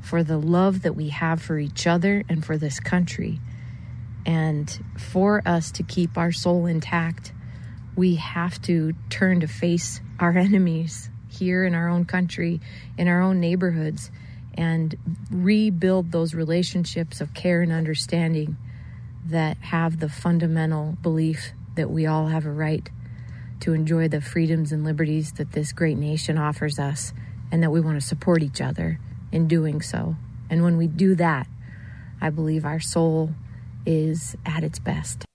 for 0.00 0.24
the 0.24 0.36
love 0.36 0.82
that 0.82 0.96
we 0.96 1.10
have 1.10 1.40
for 1.40 1.60
each 1.60 1.86
other 1.86 2.24
and 2.28 2.44
for 2.44 2.58
this 2.58 2.80
country. 2.80 3.38
And 4.26 4.84
for 4.98 5.42
us 5.46 5.70
to 5.70 5.84
keep 5.84 6.18
our 6.18 6.32
soul 6.32 6.66
intact, 6.66 7.32
we 8.00 8.14
have 8.14 8.60
to 8.62 8.94
turn 9.10 9.40
to 9.40 9.46
face 9.46 10.00
our 10.18 10.30
enemies 10.38 11.10
here 11.28 11.66
in 11.66 11.74
our 11.74 11.86
own 11.86 12.06
country, 12.06 12.58
in 12.96 13.08
our 13.08 13.20
own 13.20 13.38
neighborhoods, 13.38 14.10
and 14.54 14.96
rebuild 15.30 16.10
those 16.10 16.32
relationships 16.32 17.20
of 17.20 17.34
care 17.34 17.60
and 17.60 17.70
understanding 17.70 18.56
that 19.26 19.58
have 19.58 20.00
the 20.00 20.08
fundamental 20.08 20.96
belief 21.02 21.52
that 21.76 21.90
we 21.90 22.06
all 22.06 22.28
have 22.28 22.46
a 22.46 22.50
right 22.50 22.88
to 23.60 23.74
enjoy 23.74 24.08
the 24.08 24.22
freedoms 24.22 24.72
and 24.72 24.82
liberties 24.82 25.32
that 25.32 25.52
this 25.52 25.70
great 25.70 25.98
nation 25.98 26.38
offers 26.38 26.78
us, 26.78 27.12
and 27.52 27.62
that 27.62 27.70
we 27.70 27.82
want 27.82 28.00
to 28.00 28.06
support 28.06 28.42
each 28.42 28.62
other 28.62 28.98
in 29.30 29.46
doing 29.46 29.82
so. 29.82 30.16
And 30.48 30.64
when 30.64 30.78
we 30.78 30.86
do 30.86 31.14
that, 31.16 31.46
I 32.18 32.30
believe 32.30 32.64
our 32.64 32.80
soul 32.80 33.34
is 33.84 34.36
at 34.46 34.64
its 34.64 34.78
best. 34.78 35.26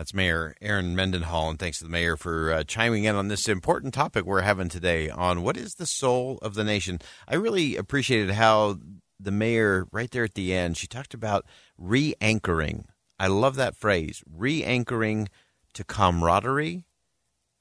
That's 0.00 0.14
Mayor 0.14 0.54
Erin 0.62 0.96
Mendenhall, 0.96 1.50
and 1.50 1.58
thanks 1.58 1.76
to 1.76 1.84
the 1.84 1.90
mayor 1.90 2.16
for 2.16 2.50
uh, 2.50 2.64
chiming 2.64 3.04
in 3.04 3.16
on 3.16 3.28
this 3.28 3.46
important 3.50 3.92
topic 3.92 4.24
we're 4.24 4.40
having 4.40 4.70
today 4.70 5.10
on 5.10 5.42
what 5.42 5.58
is 5.58 5.74
the 5.74 5.84
soul 5.84 6.38
of 6.40 6.54
the 6.54 6.64
nation. 6.64 7.00
I 7.28 7.34
really 7.34 7.76
appreciated 7.76 8.30
how 8.30 8.78
the 9.18 9.30
mayor, 9.30 9.86
right 9.92 10.10
there 10.10 10.24
at 10.24 10.32
the 10.32 10.54
end, 10.54 10.78
she 10.78 10.86
talked 10.86 11.12
about 11.12 11.44
re 11.76 12.14
anchoring. 12.18 12.86
I 13.18 13.26
love 13.26 13.56
that 13.56 13.76
phrase 13.76 14.24
re 14.26 14.64
anchoring 14.64 15.28
to 15.74 15.84
camaraderie, 15.84 16.84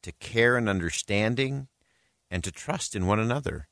to 0.03 0.13
care 0.13 0.55
and 0.55 0.69
understanding, 0.69 1.67
and 2.31 2.41
to 2.46 2.53
trust 2.53 2.96
in 2.96 3.05
one 3.05 3.19
another. 3.19 3.67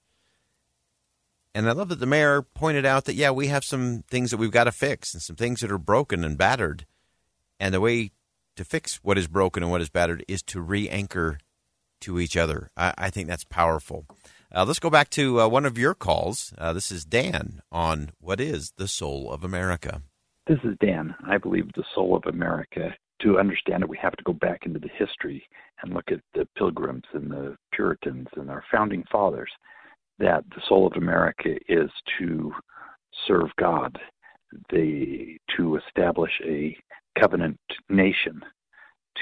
And 1.56 1.70
I 1.70 1.72
love 1.72 1.88
that 1.88 2.02
the 2.02 2.06
mayor 2.06 2.42
pointed 2.42 2.86
out 2.86 3.06
that, 3.06 3.16
yeah, 3.16 3.32
we 3.32 3.48
have 3.48 3.64
some 3.64 4.04
things 4.10 4.30
that 4.32 4.38
we've 4.38 4.52
got 4.52 4.66
to 4.66 4.74
fix 4.74 5.14
and 5.14 5.24
some 5.24 5.38
things 5.38 5.62
that 5.62 5.72
are 5.72 5.78
broken 5.78 6.26
and 6.26 6.38
battered. 6.38 6.86
And 7.62 7.74
the 7.74 7.80
way 7.80 8.12
to 8.58 8.66
fix 8.66 9.00
what 9.04 9.18
is 9.18 9.28
broken 9.28 9.64
and 9.64 9.72
what 9.72 9.82
is 9.82 9.90
battered 9.90 10.24
is 10.28 10.42
to 10.44 10.62
re-anchor 10.62 11.40
to 12.02 12.20
each 12.20 12.38
other. 12.38 12.70
I, 12.76 12.94
I 12.98 13.10
think 13.10 13.28
that's 13.28 13.46
powerful. 13.46 14.06
Uh, 14.54 14.66
let's 14.66 14.80
go 14.80 14.90
back 14.90 15.10
to 15.12 15.42
uh, 15.42 15.48
one 15.48 15.66
of 15.66 15.78
your 15.78 15.94
calls. 15.94 16.54
Uh, 16.58 16.74
this 16.74 16.92
is 16.92 17.06
Dan 17.06 17.62
on 17.72 18.12
what 18.20 18.40
is 18.40 18.74
the 18.78 18.88
soul 18.88 19.32
of 19.32 19.44
America. 19.44 20.02
This 20.48 20.60
is 20.64 20.78
Dan. 20.80 21.16
I 21.28 21.38
believe 21.38 21.72
the 21.74 21.84
soul 21.94 22.16
of 22.16 22.24
America. 22.26 22.96
To 23.24 23.40
understand 23.40 23.84
it, 23.84 23.90
we 23.90 23.98
have 24.02 24.16
to 24.16 24.24
go 24.24 24.34
back 24.34 24.66
into 24.66 24.80
the 24.80 24.90
history 24.98 25.44
and 25.82 25.94
look 25.94 26.12
at 26.12 26.22
the 26.34 26.48
Pilgrims 26.56 27.04
and 27.14 27.30
the 27.30 27.58
Puritans 27.74 28.28
and 28.36 28.50
our 28.50 28.64
founding 28.72 29.04
fathers. 29.12 29.52
That 30.20 30.46
the 30.50 30.62
soul 30.68 30.88
of 30.88 30.94
America 30.94 31.56
is 31.68 31.90
to 32.20 32.54
serve 33.28 33.50
God, 33.60 34.00
the 34.70 35.38
to 35.58 35.78
establish 35.78 36.32
a 36.46 36.78
covenant 37.20 37.60
nation 37.90 38.42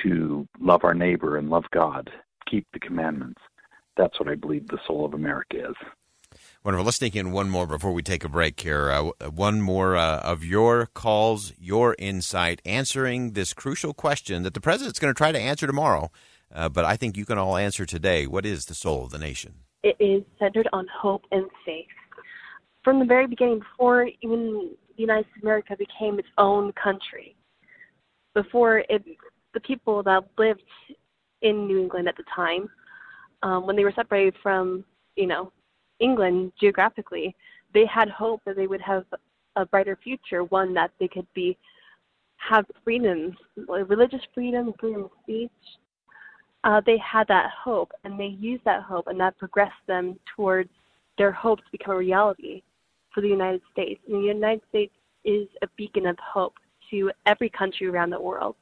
to 0.03 0.47
love 0.59 0.83
our 0.83 0.93
neighbor 0.93 1.37
and 1.37 1.49
love 1.49 1.65
God, 1.73 2.09
keep 2.49 2.67
the 2.73 2.79
commandments. 2.79 3.41
That's 3.97 4.19
what 4.19 4.29
I 4.29 4.35
believe 4.35 4.67
the 4.67 4.79
soul 4.85 5.05
of 5.05 5.13
America 5.13 5.69
is. 5.69 5.75
Wonderful. 6.63 6.85
Let's 6.85 6.97
sneak 6.97 7.15
in 7.15 7.31
one 7.31 7.49
more 7.49 7.65
before 7.65 7.93
we 7.93 8.03
take 8.03 8.23
a 8.23 8.29
break 8.29 8.59
here. 8.59 8.91
Uh, 8.91 9.29
one 9.29 9.61
more 9.61 9.95
uh, 9.95 10.19
of 10.19 10.43
your 10.43 10.87
calls, 10.87 11.53
your 11.57 11.95
insight, 11.97 12.61
answering 12.65 13.31
this 13.31 13.53
crucial 13.53 13.93
question 13.93 14.43
that 14.43 14.53
the 14.53 14.59
president's 14.59 14.99
going 14.99 15.13
to 15.13 15.17
try 15.17 15.31
to 15.31 15.39
answer 15.39 15.65
tomorrow. 15.65 16.11
Uh, 16.53 16.69
but 16.69 16.83
I 16.85 16.97
think 16.97 17.17
you 17.17 17.25
can 17.25 17.37
all 17.37 17.55
answer 17.55 17.85
today. 17.85 18.27
What 18.27 18.45
is 18.45 18.65
the 18.65 18.75
soul 18.75 19.05
of 19.05 19.11
the 19.11 19.17
nation? 19.17 19.53
It 19.83 19.95
is 19.99 20.23
centered 20.39 20.67
on 20.73 20.87
hope 21.01 21.23
and 21.31 21.45
faith. 21.65 21.85
From 22.83 22.99
the 22.99 23.05
very 23.05 23.27
beginning, 23.27 23.59
before 23.59 24.09
even 24.21 24.75
the 24.95 25.01
United 25.01 25.25
States 25.25 25.37
of 25.37 25.43
America 25.43 25.75
became 25.77 26.19
its 26.19 26.27
own 26.37 26.71
country, 26.73 27.35
before 28.35 28.83
it, 28.89 29.03
the 29.55 29.59
people 29.61 30.03
that 30.03 30.23
lived 30.37 30.61
in 31.41 31.65
New 31.65 31.79
England 31.79 32.07
at 32.07 32.17
the 32.17 32.23
time, 32.35 32.69
um, 33.41 33.65
when 33.65 33.75
they 33.75 33.83
were 33.83 33.93
separated 33.95 34.35
from, 34.43 34.85
you 35.15 35.25
know, 35.25 35.51
England 35.99 36.51
geographically, 36.59 37.35
they 37.73 37.85
had 37.85 38.09
hope 38.09 38.41
that 38.45 38.55
they 38.55 38.67
would 38.67 38.81
have 38.81 39.05
a 39.55 39.65
brighter 39.65 39.97
future, 40.03 40.43
one 40.43 40.73
that 40.73 40.91
they 40.99 41.07
could 41.07 41.27
be 41.33 41.57
have 42.37 42.65
freedoms, 42.83 43.35
religious 43.55 44.21
freedom, 44.33 44.73
freedom 44.79 45.05
of 45.05 45.11
speech. 45.23 45.49
Uh, 46.63 46.81
they 46.85 46.97
had 46.97 47.27
that 47.27 47.49
hope, 47.63 47.91
and 48.03 48.19
they 48.19 48.25
used 48.25 48.63
that 48.65 48.83
hope, 48.83 49.07
and 49.07 49.19
that 49.19 49.37
progressed 49.37 49.73
them 49.87 50.19
towards 50.35 50.69
their 51.17 51.31
hopes 51.31 51.63
become 51.71 51.95
a 51.95 51.97
reality 51.97 52.61
for 53.13 53.21
the 53.21 53.27
United 53.27 53.61
States. 53.71 54.01
And 54.07 54.21
the 54.21 54.27
United 54.27 54.61
States 54.69 54.93
is 55.23 55.47
a 55.61 55.67
beacon 55.77 56.05
of 56.05 56.17
hope 56.19 56.55
to 56.91 57.11
every 57.25 57.49
country 57.49 57.87
around 57.87 58.11
the 58.11 58.19
world. 58.19 58.55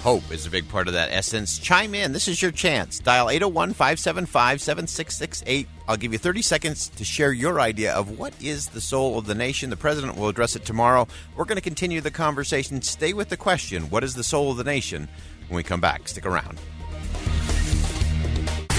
Hope 0.00 0.30
is 0.30 0.46
a 0.46 0.50
big 0.50 0.68
part 0.68 0.86
of 0.86 0.94
that 0.94 1.08
essence. 1.10 1.58
Chime 1.58 1.92
in. 1.92 2.12
This 2.12 2.28
is 2.28 2.40
your 2.40 2.52
chance. 2.52 3.00
Dial 3.00 3.28
801 3.28 3.72
575 3.72 4.60
7668. 4.60 5.66
I'll 5.88 5.96
give 5.96 6.12
you 6.12 6.18
30 6.18 6.40
seconds 6.40 6.88
to 6.90 7.04
share 7.04 7.32
your 7.32 7.60
idea 7.60 7.92
of 7.92 8.16
what 8.16 8.32
is 8.40 8.68
the 8.68 8.80
soul 8.80 9.18
of 9.18 9.26
the 9.26 9.34
nation. 9.34 9.70
The 9.70 9.76
president 9.76 10.16
will 10.16 10.28
address 10.28 10.54
it 10.54 10.64
tomorrow. 10.64 11.08
We're 11.36 11.46
going 11.46 11.56
to 11.56 11.62
continue 11.62 12.00
the 12.00 12.12
conversation. 12.12 12.80
Stay 12.80 13.12
with 13.12 13.28
the 13.28 13.36
question 13.36 13.90
what 13.90 14.04
is 14.04 14.14
the 14.14 14.22
soul 14.22 14.52
of 14.52 14.56
the 14.56 14.64
nation? 14.64 15.08
When 15.48 15.56
we 15.56 15.62
come 15.64 15.80
back, 15.80 16.06
stick 16.06 16.26
around. 16.26 16.60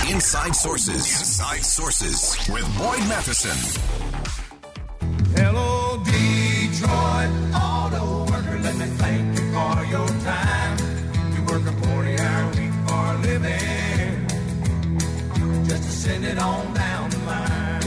Inside 0.09 0.55
Sources. 0.55 0.95
Inside 0.95 1.62
Sources 1.62 2.38
with 2.50 2.65
Boyd 2.77 3.00
Matheson. 3.09 3.83
Hello, 5.36 6.01
Detroit 6.05 7.68
your 9.89 10.08
time. 10.08 10.77
You 11.34 11.43
work 11.43 11.65
a 11.65 11.72
40 11.88 12.19
hour 12.19 12.50
week 12.51 12.74
for 12.88 13.13
a 13.13 13.17
living. 13.22 14.27
Just 15.65 15.84
to 15.84 15.91
send 15.91 16.25
it 16.25 16.38
on 16.38 16.74
down 16.74 17.10
the 17.10 17.17
line. 17.19 17.81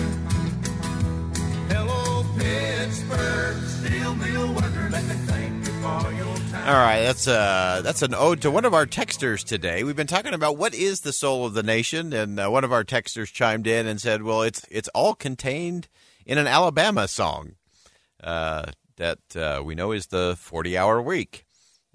Hello, 1.69 2.25
Pittsburgh 2.37 3.63
steel 3.69 4.15
mill 4.17 4.53
worker. 4.53 4.89
Let 4.91 5.05
me 5.05 5.15
thank 5.27 5.67
you 5.67 5.73
for 5.81 6.13
your. 6.13 6.33
All 6.67 6.75
right, 6.75 7.03
that's 7.03 7.27
uh 7.27 7.81
that's 7.83 8.03
an 8.03 8.15
ode 8.15 8.43
to 8.43 8.51
one 8.51 8.65
of 8.65 8.75
our 8.75 8.87
texters 8.87 9.45
today. 9.45 9.85
We've 9.85 9.97
been 9.97 10.07
talking 10.07 10.35
about 10.35 10.57
what 10.57 10.75
is 10.75 11.01
the 11.01 11.13
soul 11.13 11.45
of 11.47 11.55
the 11.55 11.63
nation, 11.63 12.13
and 12.13 12.39
uh, 12.39 12.49
one 12.49 12.65
of 12.65 12.73
our 12.73 12.85
texters 12.85 13.33
chimed 13.33 13.67
in 13.67 13.87
and 13.87 14.01
said, 14.01 14.23
"Well, 14.23 14.43
it's 14.43 14.65
it's 14.71 14.89
all 14.89 15.15
contained 15.15 15.89
in 16.27 16.39
an 16.39 16.47
Alabama 16.47 17.09
song 17.09 17.55
uh, 18.23 18.67
that 18.97 19.37
uh, 19.37 19.63
we 19.65 19.75
know 19.75 19.93
is 19.93 20.09
the 20.09 20.37
forty-hour 20.39 21.01
week." 21.03 21.47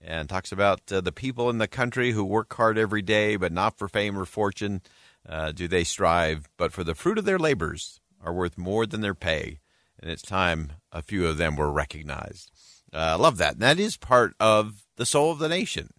And 0.04 0.30
talks 0.30 0.52
about 0.52 0.92
uh, 0.92 1.02
the 1.02 1.12
people 1.12 1.50
in 1.50 1.58
the 1.58 1.68
country 1.68 2.12
who 2.12 2.24
work 2.24 2.54
hard 2.54 2.78
every 2.78 3.02
day, 3.02 3.36
but 3.36 3.52
not 3.52 3.78
for 3.78 3.88
fame 3.88 4.18
or 4.18 4.26
fortune. 4.26 4.82
Uh, 5.28 5.52
do 5.52 5.68
they 5.68 5.84
strive? 5.84 6.48
But 6.56 6.72
for 6.72 6.84
the 6.84 6.96
fruit 6.96 7.18
of 7.18 7.26
their 7.26 7.40
labors 7.40 8.00
are 8.22 8.34
worth 8.34 8.58
more 8.58 8.86
than 8.86 9.02
their 9.02 9.16
pay. 9.16 9.60
And 10.00 10.12
it's 10.12 10.22
time 10.22 10.74
a 10.92 11.02
few 11.02 11.26
of 11.26 11.38
them 11.38 11.56
were 11.56 11.72
recognized. 11.72 12.52
I 12.94 13.14
uh, 13.14 13.18
love 13.18 13.38
that. 13.38 13.54
And 13.54 13.62
that 13.62 13.80
is 13.80 13.98
part 13.98 14.34
of 14.40 14.84
the 14.96 15.06
soul 15.06 15.32
of 15.32 15.40
the 15.40 15.50
nation. 15.50 15.90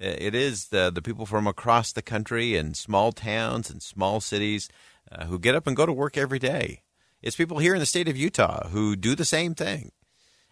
It 0.00 0.34
is 0.34 0.66
the, 0.66 0.90
the 0.94 1.02
people 1.02 1.26
from 1.26 1.48
across 1.48 1.90
the 1.90 2.02
country 2.02 2.54
and 2.54 2.76
small 2.76 3.10
towns 3.10 3.68
and 3.68 3.82
small 3.82 4.20
cities 4.20 4.68
uh, 5.10 5.24
who 5.24 5.40
get 5.40 5.56
up 5.56 5.66
and 5.66 5.76
go 5.76 5.86
to 5.86 5.92
work 5.92 6.16
every 6.16 6.38
day. 6.38 6.82
It's 7.20 7.34
people 7.34 7.58
here 7.58 7.74
in 7.74 7.80
the 7.80 7.86
state 7.86 8.08
of 8.08 8.16
Utah 8.16 8.68
who 8.68 8.94
do 8.94 9.16
the 9.16 9.24
same 9.24 9.54
thing. 9.54 9.90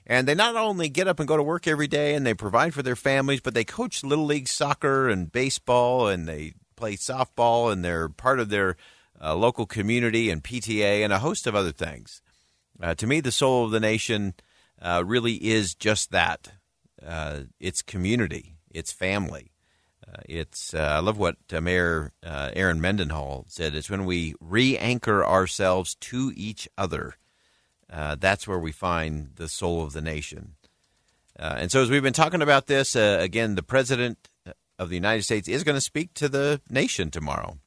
And 0.06 0.28
they 0.28 0.34
not 0.34 0.56
only 0.56 0.88
get 0.88 1.08
up 1.08 1.18
and 1.18 1.26
go 1.26 1.36
to 1.36 1.42
work 1.42 1.66
every 1.66 1.88
day 1.88 2.14
and 2.14 2.24
they 2.24 2.34
provide 2.34 2.74
for 2.74 2.82
their 2.82 2.94
families, 2.94 3.40
but 3.40 3.54
they 3.54 3.64
coach 3.64 4.04
little 4.04 4.24
league 4.24 4.46
soccer 4.46 5.08
and 5.08 5.32
baseball 5.32 6.06
and 6.06 6.28
they 6.28 6.54
play 6.76 6.94
softball 6.96 7.72
and 7.72 7.84
they're 7.84 8.08
part 8.08 8.38
of 8.38 8.48
their 8.48 8.76
uh, 9.20 9.34
local 9.34 9.66
community 9.66 10.30
and 10.30 10.44
PTA 10.44 11.02
and 11.02 11.12
a 11.12 11.18
host 11.18 11.46
of 11.46 11.54
other 11.56 11.72
things. 11.72 12.22
Uh, 12.80 12.94
to 12.94 13.06
me, 13.06 13.20
the 13.20 13.32
soul 13.32 13.64
of 13.64 13.70
the 13.70 13.80
nation 13.80 14.34
uh, 14.80 15.02
really 15.04 15.34
is 15.34 15.74
just 15.74 16.10
that. 16.12 16.52
Uh, 17.04 17.40
it's 17.58 17.82
community. 17.82 18.54
It's 18.70 18.92
family. 18.92 19.52
Uh, 20.06 20.20
it's. 20.28 20.74
Uh, 20.74 20.92
I 20.96 20.98
love 21.00 21.18
what 21.18 21.36
Mayor 21.50 22.12
Erin 22.22 22.80
Mendenhall 22.80 23.46
said. 23.48 23.74
It's 23.74 23.90
when 23.90 24.04
we 24.04 24.34
re-anchor 24.40 25.24
ourselves 25.24 25.94
to 25.96 26.32
each 26.36 26.68
other. 26.76 27.16
Uh, 27.92 28.16
that's 28.18 28.48
where 28.48 28.58
we 28.58 28.72
find 28.72 29.30
the 29.36 29.48
soul 29.48 29.82
of 29.82 29.92
the 29.92 30.00
nation. 30.00 30.54
Uh, 31.38 31.56
and 31.58 31.70
so, 31.70 31.82
as 31.82 31.90
we've 31.90 32.02
been 32.02 32.12
talking 32.12 32.42
about 32.42 32.66
this, 32.66 32.96
uh, 32.96 33.18
again, 33.20 33.54
the 33.54 33.62
president 33.62 34.28
of 34.78 34.88
the 34.88 34.94
United 34.94 35.22
States 35.22 35.48
is 35.48 35.64
going 35.64 35.76
to 35.76 35.80
speak 35.80 36.14
to 36.14 36.28
the 36.28 36.60
nation 36.70 37.10
tomorrow. 37.10 37.58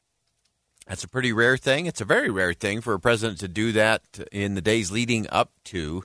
That's 0.88 1.04
a 1.04 1.08
pretty 1.08 1.32
rare 1.32 1.58
thing. 1.58 1.86
It's 1.86 2.02
a 2.02 2.06
very 2.06 2.32
rare 2.32 2.54
thing 2.54 2.82
for 2.82 2.94
a 2.94 3.00
president 3.00 3.40
to 3.42 3.48
do 3.48 3.72
that 3.74 4.02
in 4.32 4.56
the 4.56 4.62
days 4.62 4.92
leading 4.92 5.28
up 5.30 5.52
to 5.66 6.04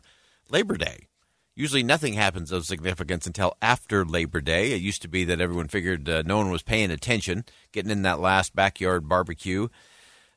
Labor 0.50 0.76
Day. 0.76 1.08
Usually 1.56 1.82
nothing 1.82 2.14
happens 2.14 2.50
of 2.52 2.66
significance 2.66 3.26
until 3.26 3.56
after 3.62 4.04
Labor 4.04 4.40
Day. 4.40 4.72
It 4.72 4.82
used 4.82 5.02
to 5.02 5.08
be 5.08 5.24
that 5.24 5.40
everyone 5.40 5.68
figured 5.68 6.08
uh, 6.08 6.22
no 6.26 6.36
one 6.36 6.50
was 6.50 6.62
paying 6.62 6.90
attention, 6.90 7.44
getting 7.72 7.90
in 7.90 8.02
that 8.02 8.20
last 8.20 8.54
backyard 8.54 9.08
barbecue. 9.08 9.68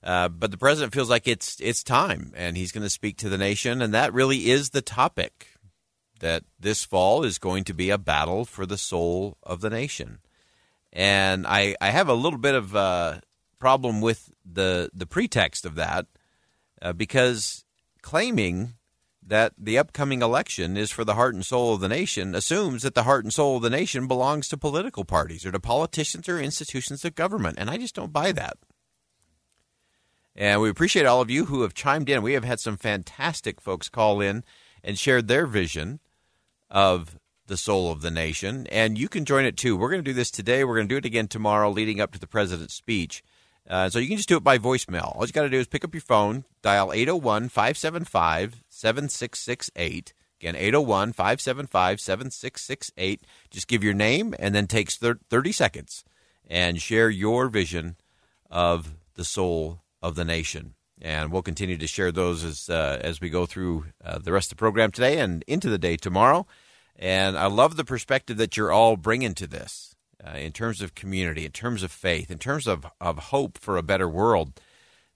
Uh, 0.04 0.30
but 0.30 0.52
the 0.52 0.58
president 0.58 0.94
feels 0.94 1.10
like 1.10 1.28
it's 1.28 1.58
it's 1.60 1.84
time, 1.84 2.32
and 2.36 2.56
he's 2.56 2.72
going 2.72 2.84
to 2.84 2.90
speak 2.90 3.18
to 3.18 3.30
the 3.30 3.38
nation, 3.38 3.82
and 3.82 3.94
that 3.94 4.14
really 4.14 4.50
is 4.50 4.70
the 4.70 4.82
topic. 4.82 5.48
That 6.20 6.44
this 6.60 6.84
fall 6.84 7.24
is 7.24 7.38
going 7.38 7.64
to 7.66 7.74
be 7.74 7.92
a 7.92 7.98
battle 7.98 8.44
for 8.44 8.66
the 8.66 8.78
soul 8.78 9.38
of 9.44 9.62
the 9.62 9.70
nation, 9.70 10.20
and 10.92 11.46
I 11.46 11.76
I 11.80 11.92
have 11.92 12.10
a 12.10 12.14
little 12.14 12.40
bit 12.40 12.56
of 12.56 12.74
a 12.74 13.22
problem 13.60 14.02
with 14.02 14.32
the 14.46 14.90
the 14.94 15.06
pretext 15.06 15.66
of 15.66 15.76
that 15.76 16.08
uh, 16.82 16.94
because 16.94 17.66
claiming 18.02 18.74
that 19.28 19.54
the 19.58 19.78
upcoming 19.78 20.22
election 20.22 20.78
is 20.78 20.90
for 20.90 21.04
the 21.04 21.16
heart 21.16 21.36
and 21.36 21.46
soul 21.46 21.74
of 21.74 21.82
the 21.82 21.90
nation 21.90 22.34
assumes 22.34 22.84
that 22.84 22.96
the 22.96 23.04
heart 23.04 23.26
and 23.26 23.34
soul 23.34 23.58
of 23.58 23.62
the 23.62 23.70
nation 23.70 24.08
belongs 24.08 24.48
to 24.48 24.58
political 24.58 25.04
parties 25.04 25.46
or 25.46 25.52
to 25.52 25.60
politicians 25.60 26.30
or 26.30 26.40
institutions 26.40 27.04
of 27.04 27.14
government. 27.14 27.58
And 27.60 27.70
I 27.70 27.78
just 27.78 27.94
don't 27.94 28.14
buy 28.14 28.32
that. 28.32 28.58
And 30.38 30.62
we 30.62 30.70
appreciate 30.70 31.08
all 31.08 31.20
of 31.20 31.32
you 31.32 31.46
who 31.46 31.64
have 31.64 31.74
chimed 31.74 32.10
in. 32.10 32.22
We 32.22 32.34
have 32.34 32.44
had 32.44 32.60
some 32.60 32.78
fantastic 32.78 33.60
folks 33.60 33.90
call 33.90 34.22
in 34.22 34.44
and 34.84 34.98
shared 34.98 35.28
their 35.28 35.48
vision 35.48 36.00
of 36.70 37.18
the 37.48 37.58
soul 37.58 37.92
of 37.92 38.02
the 38.02 38.12
nation. 38.12 38.68
And 38.68 39.00
you 39.00 39.10
can 39.10 39.26
join 39.26 39.46
it 39.46 39.58
too. 39.58 39.76
We're 39.76 39.90
going 39.90 40.04
to 40.04 40.10
do 40.10 40.14
this 40.14 40.30
today. 40.30 40.64
We're 40.64 40.76
going 40.76 40.88
to 40.88 40.94
do 40.94 40.98
it 40.98 41.06
again 41.06 41.28
tomorrow, 41.28 41.72
leading 41.72 42.00
up 42.00 42.12
to 42.12 42.20
the 42.20 42.28
president's 42.28 42.76
speech. 42.76 43.24
Uh, 43.68 43.90
so 43.90 44.00
you 44.00 44.08
can 44.08 44.18
just 44.18 44.30
do 44.30 44.38
it 44.38 44.44
by 44.44 44.60
voicemail. 44.60 45.16
All 45.16 45.26
you 45.26 45.32
got 45.32 45.44
to 45.44 45.50
do 45.50 45.60
is 45.60 45.68
pick 45.68 45.84
up 45.84 45.94
your 45.94 46.02
phone, 46.02 46.46
dial 46.62 46.94
801 46.94 47.50
575 47.50 48.64
7668. 48.70 50.14
Again, 50.40 50.56
801 50.56 51.14
575 51.14 52.00
7668. 52.00 53.22
Just 53.50 53.68
give 53.68 53.84
your 53.84 53.96
name 53.96 54.36
and 54.38 54.54
then 54.54 54.68
takes 54.68 54.98
30 54.98 55.52
seconds 55.52 56.06
and 56.48 56.80
share 56.80 57.10
your 57.10 57.50
vision 57.50 57.96
of 58.50 58.94
the 59.16 59.26
soul 59.26 59.82
of 60.02 60.16
the 60.16 60.26
nation. 60.26 60.76
And 61.02 61.32
we'll 61.32 61.44
continue 61.44 61.78
to 61.78 61.88
share 61.88 62.12
those 62.12 62.44
as, 62.44 62.70
uh, 62.70 63.00
as 63.02 63.22
we 63.22 63.30
go 63.30 63.46
through 63.46 63.86
uh, 64.04 64.18
the 64.18 64.32
rest 64.32 64.48
of 64.48 64.58
the 64.58 64.62
program 64.62 64.92
today 64.92 65.20
and 65.20 65.44
into 65.48 65.70
the 65.70 65.78
day 65.78 65.96
tomorrow. 65.96 66.48
And 66.96 67.38
I 67.38 67.46
love 67.46 67.76
the 67.76 67.86
perspective 67.86 68.38
that 68.38 68.58
you're 68.58 68.72
all 68.72 68.98
bringing 68.98 69.36
to 69.36 69.48
this 69.48 69.96
uh, 70.26 70.32
in 70.32 70.52
terms 70.52 70.82
of 70.82 70.96
community, 70.96 71.46
in 71.46 71.52
terms 71.52 71.84
of 71.84 71.92
faith, 71.92 72.32
in 72.32 72.40
terms 72.40 72.66
of, 72.66 72.88
of 73.00 73.18
hope 73.18 73.60
for 73.60 73.78
a 73.78 73.84
better 73.84 74.10
world 74.10 74.60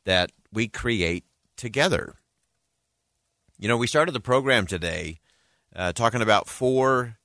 that 0.06 0.32
we 0.54 0.68
create 0.68 1.26
together. 1.58 2.16
You 3.58 3.68
know, 3.68 3.78
we 3.78 3.88
started 3.88 4.12
the 4.12 4.20
program 4.20 4.68
today 4.68 5.20
uh, 5.76 5.94
talking 5.94 6.22
about 6.22 6.48
four 6.48 7.18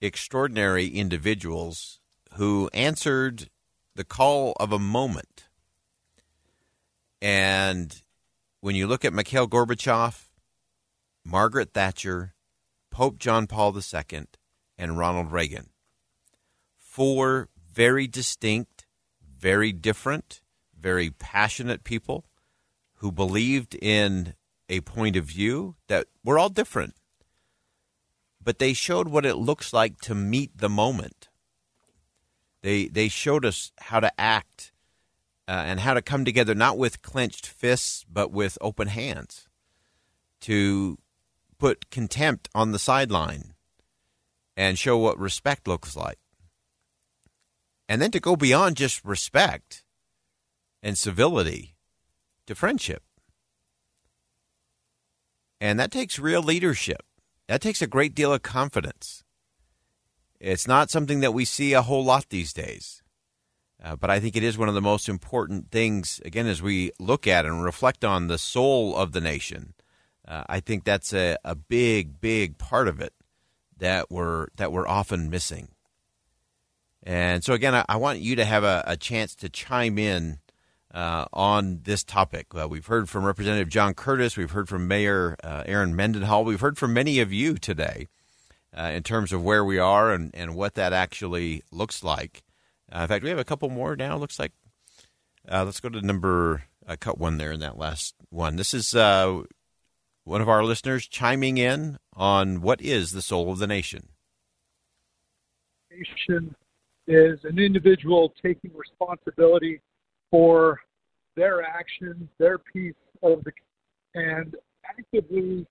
extraordinary 0.00 0.86
individuals 0.86 2.00
who 2.34 2.70
answered 2.72 3.50
the 3.96 4.04
call 4.04 4.54
of 4.58 4.72
a 4.72 4.78
moment. 4.78 5.48
And 7.20 8.02
when 8.60 8.74
you 8.74 8.86
look 8.86 9.04
at 9.04 9.12
Mikhail 9.12 9.46
Gorbachev, 9.46 10.28
Margaret 11.24 11.72
Thatcher, 11.72 12.34
Pope 12.90 13.18
John 13.18 13.46
Paul 13.46 13.76
II, 13.76 14.26
and 14.78 14.98
Ronald 14.98 15.30
Reagan. 15.30 15.70
Four 16.76 17.48
very 17.72 18.06
distinct, 18.06 18.86
very 19.22 19.72
different, 19.72 20.40
very 20.78 21.10
passionate 21.10 21.84
people 21.84 22.24
who 22.96 23.12
believed 23.12 23.74
in 23.80 24.34
a 24.68 24.80
point 24.80 25.16
of 25.16 25.24
view 25.24 25.76
that 25.88 26.06
we're 26.24 26.38
all 26.38 26.48
different. 26.48 26.94
But 28.42 28.58
they 28.58 28.72
showed 28.72 29.08
what 29.08 29.26
it 29.26 29.36
looks 29.36 29.72
like 29.72 30.00
to 30.02 30.14
meet 30.14 30.56
the 30.56 30.68
moment. 30.68 31.28
They 32.62 32.86
they 32.86 33.08
showed 33.08 33.44
us 33.44 33.72
how 33.78 34.00
to 34.00 34.12
act 34.20 34.72
uh, 35.50 35.64
and 35.66 35.80
how 35.80 35.94
to 35.94 36.00
come 36.00 36.24
together, 36.24 36.54
not 36.54 36.78
with 36.78 37.02
clenched 37.02 37.44
fists, 37.44 38.06
but 38.08 38.30
with 38.30 38.56
open 38.60 38.86
hands, 38.86 39.48
to 40.40 40.96
put 41.58 41.90
contempt 41.90 42.48
on 42.54 42.70
the 42.70 42.78
sideline 42.78 43.54
and 44.56 44.78
show 44.78 44.96
what 44.96 45.18
respect 45.18 45.66
looks 45.66 45.96
like. 45.96 46.20
And 47.88 48.00
then 48.00 48.12
to 48.12 48.20
go 48.20 48.36
beyond 48.36 48.76
just 48.76 49.04
respect 49.04 49.82
and 50.84 50.96
civility 50.96 51.74
to 52.46 52.54
friendship. 52.54 53.02
And 55.60 55.80
that 55.80 55.90
takes 55.90 56.20
real 56.20 56.42
leadership. 56.42 57.02
That 57.48 57.60
takes 57.60 57.82
a 57.82 57.88
great 57.88 58.14
deal 58.14 58.32
of 58.32 58.42
confidence. 58.42 59.24
It's 60.38 60.68
not 60.68 60.90
something 60.90 61.18
that 61.20 61.34
we 61.34 61.44
see 61.44 61.72
a 61.72 61.82
whole 61.82 62.04
lot 62.04 62.28
these 62.28 62.52
days. 62.52 63.02
Uh, 63.82 63.96
but 63.96 64.10
I 64.10 64.20
think 64.20 64.36
it 64.36 64.42
is 64.42 64.58
one 64.58 64.68
of 64.68 64.74
the 64.74 64.82
most 64.82 65.08
important 65.08 65.70
things, 65.70 66.20
again, 66.24 66.46
as 66.46 66.60
we 66.60 66.90
look 66.98 67.26
at 67.26 67.46
and 67.46 67.64
reflect 67.64 68.04
on 68.04 68.26
the 68.26 68.36
soul 68.36 68.94
of 68.94 69.12
the 69.12 69.22
nation. 69.22 69.72
Uh, 70.28 70.44
I 70.48 70.60
think 70.60 70.84
that's 70.84 71.14
a, 71.14 71.38
a 71.44 71.54
big, 71.54 72.20
big 72.20 72.58
part 72.58 72.88
of 72.88 73.00
it 73.00 73.14
that 73.78 74.10
we're, 74.10 74.48
that 74.56 74.70
we're 74.70 74.86
often 74.86 75.30
missing. 75.30 75.68
And 77.02 77.42
so, 77.42 77.54
again, 77.54 77.74
I, 77.74 77.86
I 77.88 77.96
want 77.96 78.20
you 78.20 78.36
to 78.36 78.44
have 78.44 78.64
a, 78.64 78.84
a 78.86 78.96
chance 78.98 79.34
to 79.36 79.48
chime 79.48 79.98
in 79.98 80.40
uh, 80.92 81.24
on 81.32 81.80
this 81.84 82.04
topic. 82.04 82.48
Uh, 82.54 82.68
we've 82.68 82.86
heard 82.86 83.08
from 83.08 83.24
Representative 83.24 83.70
John 83.70 83.94
Curtis. 83.94 84.36
We've 84.36 84.50
heard 84.50 84.68
from 84.68 84.86
Mayor 84.88 85.36
uh, 85.42 85.62
Erin 85.64 85.96
Mendenhall. 85.96 86.44
We've 86.44 86.60
heard 86.60 86.76
from 86.76 86.92
many 86.92 87.18
of 87.20 87.32
you 87.32 87.54
today 87.54 88.08
in 88.76 89.02
terms 89.02 89.32
of 89.32 89.42
where 89.42 89.64
we 89.64 89.78
are 89.78 90.12
and, 90.12 90.30
and 90.34 90.54
what 90.54 90.74
that 90.74 90.92
actually 90.92 91.62
looks 91.72 92.04
like. 92.04 92.42
Uh, 92.92 93.02
in 93.02 93.08
fact, 93.08 93.24
we 93.24 93.30
have 93.30 93.38
a 93.38 93.44
couple 93.44 93.68
more 93.68 93.96
now. 93.96 94.16
Looks 94.16 94.38
like. 94.38 94.52
Uh, 95.50 95.64
let's 95.64 95.80
go 95.80 95.88
to 95.88 96.02
number. 96.02 96.64
I 96.86 96.96
cut 96.96 97.18
one 97.18 97.38
there 97.38 97.52
in 97.52 97.60
that 97.60 97.78
last 97.78 98.14
one. 98.30 98.56
This 98.56 98.74
is 98.74 98.94
one 98.94 100.40
of 100.40 100.48
our 100.48 100.64
listeners 100.64 101.06
chiming 101.06 101.58
in 101.58 101.98
on 102.14 102.60
what 102.60 102.80
is 102.80 103.12
the 103.12 103.22
soul 103.22 103.50
of 103.50 103.58
the 103.58 103.66
nation. 103.66 104.08
Nation 105.90 106.54
is 107.06 107.38
an 107.44 107.58
individual 107.58 108.32
taking 108.42 108.70
responsibility 108.74 109.80
for 110.30 110.80
their 111.36 111.62
actions, 111.62 112.28
their 112.38 112.58
piece 112.58 112.94
of 113.22 113.42
the, 113.44 113.52
and 114.14 114.54
actively 114.84 115.66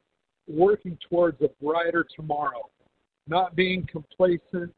working 0.47 0.97
towards 1.09 1.41
a 1.41 1.49
brighter 1.63 2.05
tomorrow. 2.15 2.69
Not 3.27 3.55
being 3.55 3.85
complacent, 3.85 4.73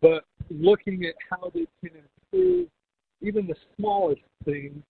but 0.00 0.24
looking 0.50 1.04
at 1.04 1.14
how 1.30 1.50
they 1.54 1.66
can 1.82 1.98
improve 2.32 2.68
even 3.20 3.46
the 3.46 3.54
smallest 3.76 4.22
thing. 4.44 4.82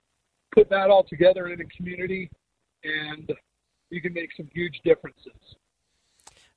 Put 0.54 0.68
that 0.70 0.90
all 0.90 1.04
together 1.04 1.48
in 1.48 1.60
a 1.60 1.64
community, 1.64 2.30
and 2.84 3.30
you 3.90 4.00
can 4.00 4.12
make 4.12 4.30
some 4.36 4.48
huge 4.52 4.80
differences. 4.84 5.32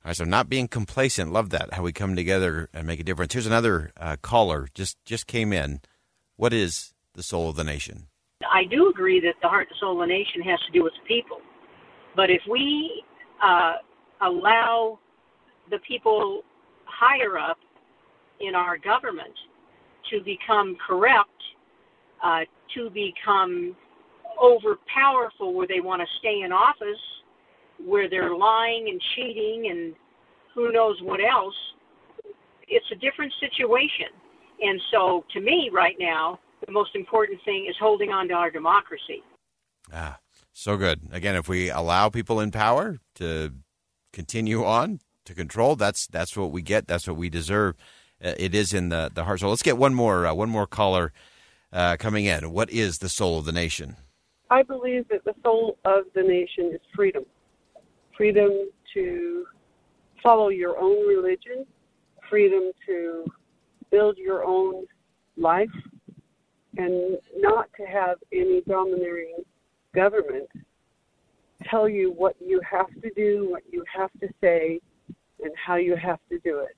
All 0.02 0.08
right, 0.08 0.16
so 0.16 0.24
not 0.24 0.48
being 0.48 0.68
complacent. 0.68 1.32
Love 1.32 1.50
that. 1.50 1.74
How 1.74 1.82
we 1.82 1.92
come 1.92 2.16
together 2.16 2.70
and 2.72 2.86
make 2.86 3.00
a 3.00 3.04
difference. 3.04 3.34
Here's 3.34 3.46
another 3.46 3.92
uh, 3.98 4.16
caller. 4.22 4.68
Just 4.74 4.96
just 5.04 5.26
came 5.26 5.52
in. 5.52 5.80
What 6.36 6.54
is 6.54 6.94
the 7.14 7.22
soul 7.22 7.50
of 7.50 7.56
the 7.56 7.64
nation? 7.64 8.06
I 8.50 8.64
do 8.64 8.88
agree 8.88 9.20
that 9.20 9.34
the 9.42 9.48
heart 9.48 9.68
and 9.68 9.76
soul 9.78 10.00
of 10.00 10.08
the 10.08 10.12
nation 10.12 10.40
has 10.42 10.58
to 10.66 10.72
do 10.72 10.82
with 10.82 10.94
people. 11.06 11.38
But 12.16 12.30
if 12.30 12.40
we 12.50 13.04
uh, 13.44 13.74
allow 14.22 14.98
the 15.70 15.78
people 15.86 16.42
higher 16.86 17.38
up 17.38 17.58
in 18.40 18.54
our 18.54 18.78
government 18.78 19.34
to 20.10 20.20
become 20.22 20.76
corrupt, 20.86 21.30
uh, 22.22 22.40
to 22.74 22.90
become 22.90 23.76
overpowerful 24.42 25.52
where 25.52 25.66
they 25.66 25.80
want 25.80 26.00
to 26.00 26.06
stay 26.18 26.42
in 26.44 26.52
office, 26.52 27.00
where 27.84 28.08
they're 28.08 28.34
lying 28.34 28.88
and 28.88 29.00
cheating 29.14 29.68
and 29.70 29.94
who 30.54 30.72
knows 30.72 30.96
what 31.02 31.20
else, 31.20 31.54
it's 32.68 32.86
a 32.92 32.96
different 32.96 33.32
situation. 33.40 34.06
And 34.62 34.80
so, 34.90 35.24
to 35.32 35.40
me, 35.40 35.70
right 35.72 35.96
now, 35.98 36.38
the 36.66 36.72
most 36.72 36.94
important 36.94 37.40
thing 37.44 37.66
is 37.68 37.76
holding 37.80 38.10
on 38.10 38.28
to 38.28 38.34
our 38.34 38.50
democracy. 38.50 39.22
Ah, 39.92 40.18
so 40.52 40.76
good. 40.76 41.00
Again, 41.10 41.34
if 41.34 41.48
we 41.48 41.70
allow 41.70 42.10
people 42.10 42.40
in 42.40 42.50
power 42.50 42.98
to 43.16 43.52
continue 44.12 44.64
on 44.64 45.00
to 45.24 45.34
control, 45.34 45.76
that's 45.76 46.06
that's 46.06 46.36
what 46.36 46.52
we 46.52 46.62
get. 46.62 46.86
That's 46.86 47.08
what 47.08 47.16
we 47.16 47.28
deserve. 47.30 47.76
Uh, 48.22 48.34
it 48.38 48.54
is 48.54 48.72
in 48.74 48.88
the 48.88 49.10
the 49.12 49.24
heart. 49.24 49.40
So 49.40 49.48
let's 49.48 49.62
get 49.62 49.78
one 49.78 49.94
more 49.94 50.26
uh, 50.26 50.34
one 50.34 50.50
more 50.50 50.66
caller 50.66 51.12
uh, 51.72 51.96
coming 51.98 52.24
in. 52.24 52.52
What 52.52 52.70
is 52.70 52.98
the 52.98 53.08
soul 53.08 53.38
of 53.38 53.44
the 53.44 53.52
nation? 53.52 53.96
I 54.50 54.62
believe 54.62 55.06
that 55.08 55.24
the 55.24 55.34
soul 55.42 55.78
of 55.84 56.04
the 56.14 56.22
nation 56.22 56.72
is 56.74 56.80
freedom. 56.94 57.24
Freedom 58.16 58.50
to 58.94 59.46
follow 60.22 60.48
your 60.48 60.78
own 60.78 61.06
religion, 61.06 61.64
freedom 62.28 62.70
to 62.86 63.24
build 63.90 64.18
your 64.18 64.44
own 64.44 64.86
life, 65.36 65.70
and 66.76 67.18
not 67.36 67.68
to 67.76 67.86
have 67.86 68.18
any 68.32 68.60
domineering 68.62 69.36
government 69.94 70.48
tell 71.68 71.88
you 71.88 72.12
what 72.12 72.36
you 72.40 72.60
have 72.68 72.88
to 73.02 73.10
do, 73.14 73.48
what 73.50 73.62
you 73.70 73.84
have 73.94 74.10
to 74.20 74.28
say, 74.40 74.80
and 75.42 75.52
how 75.56 75.76
you 75.76 75.96
have 75.96 76.18
to 76.30 76.38
do 76.40 76.60
it. 76.60 76.76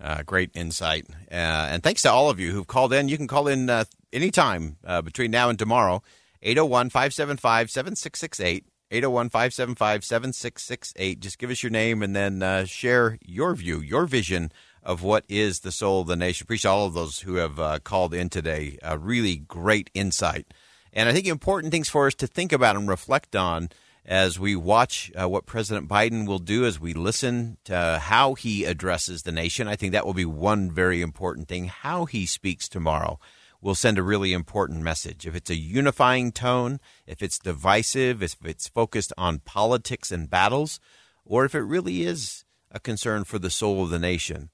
Uh, 0.00 0.22
great 0.22 0.50
insight. 0.54 1.06
Uh, 1.30 1.68
and 1.70 1.82
thanks 1.82 2.02
to 2.02 2.10
all 2.10 2.28
of 2.28 2.40
you 2.40 2.50
who've 2.50 2.66
called 2.66 2.92
in. 2.92 3.08
You 3.08 3.16
can 3.16 3.26
call 3.26 3.48
in 3.48 3.70
uh, 3.70 3.84
anytime 4.12 4.76
uh, 4.84 5.02
between 5.02 5.30
now 5.30 5.48
and 5.48 5.58
tomorrow. 5.58 6.02
801 6.42 6.90
575 6.90 7.70
7668. 7.70 8.66
801 8.90 9.28
575 9.30 10.04
7668. 10.04 11.20
Just 11.20 11.38
give 11.38 11.50
us 11.50 11.62
your 11.62 11.70
name 11.70 12.02
and 12.02 12.14
then 12.14 12.42
uh, 12.42 12.64
share 12.64 13.18
your 13.24 13.54
view, 13.54 13.80
your 13.80 14.06
vision 14.06 14.52
of 14.82 15.02
what 15.02 15.24
is 15.28 15.60
the 15.60 15.72
soul 15.72 16.02
of 16.02 16.08
the 16.08 16.16
nation. 16.16 16.44
Appreciate 16.44 16.70
all 16.70 16.86
of 16.86 16.94
those 16.94 17.20
who 17.20 17.36
have 17.36 17.58
uh, 17.58 17.78
called 17.78 18.12
in 18.12 18.28
today. 18.28 18.78
Really 18.98 19.36
great 19.36 19.90
insight. 19.94 20.52
And 20.92 21.08
I 21.08 21.12
think 21.12 21.26
important 21.26 21.72
things 21.72 21.88
for 21.88 22.06
us 22.06 22.14
to 22.16 22.26
think 22.26 22.52
about 22.52 22.76
and 22.76 22.88
reflect 22.88 23.34
on 23.34 23.70
as 24.04 24.38
we 24.38 24.54
watch 24.54 25.10
uh, 25.20 25.28
what 25.28 25.46
President 25.46 25.88
Biden 25.88 26.26
will 26.26 26.38
do, 26.38 26.66
as 26.66 26.78
we 26.78 26.92
listen 26.92 27.56
to 27.64 27.98
how 28.02 28.34
he 28.34 28.64
addresses 28.64 29.22
the 29.22 29.32
nation. 29.32 29.66
I 29.66 29.76
think 29.76 29.92
that 29.92 30.04
will 30.04 30.14
be 30.14 30.26
one 30.26 30.70
very 30.70 31.00
important 31.00 31.48
thing. 31.48 31.66
How 31.66 32.04
he 32.04 32.26
speaks 32.26 32.68
tomorrow 32.68 33.18
will 33.62 33.74
send 33.74 33.98
a 33.98 34.02
really 34.02 34.34
important 34.34 34.82
message. 34.82 35.26
If 35.26 35.34
it's 35.34 35.48
a 35.48 35.56
unifying 35.56 36.32
tone, 36.32 36.80
if 37.06 37.22
it's 37.22 37.38
divisive, 37.38 38.22
if 38.22 38.36
it's 38.44 38.68
focused 38.68 39.12
on 39.16 39.38
politics 39.38 40.12
and 40.12 40.28
battles, 40.28 40.80
or 41.24 41.46
if 41.46 41.54
it 41.54 41.60
really 41.60 42.02
is 42.02 42.44
a 42.70 42.78
concern 42.78 43.24
for 43.24 43.38
the 43.38 43.50
soul 43.50 43.84
of 43.84 43.90
the 43.90 43.98
nation. 43.98 44.50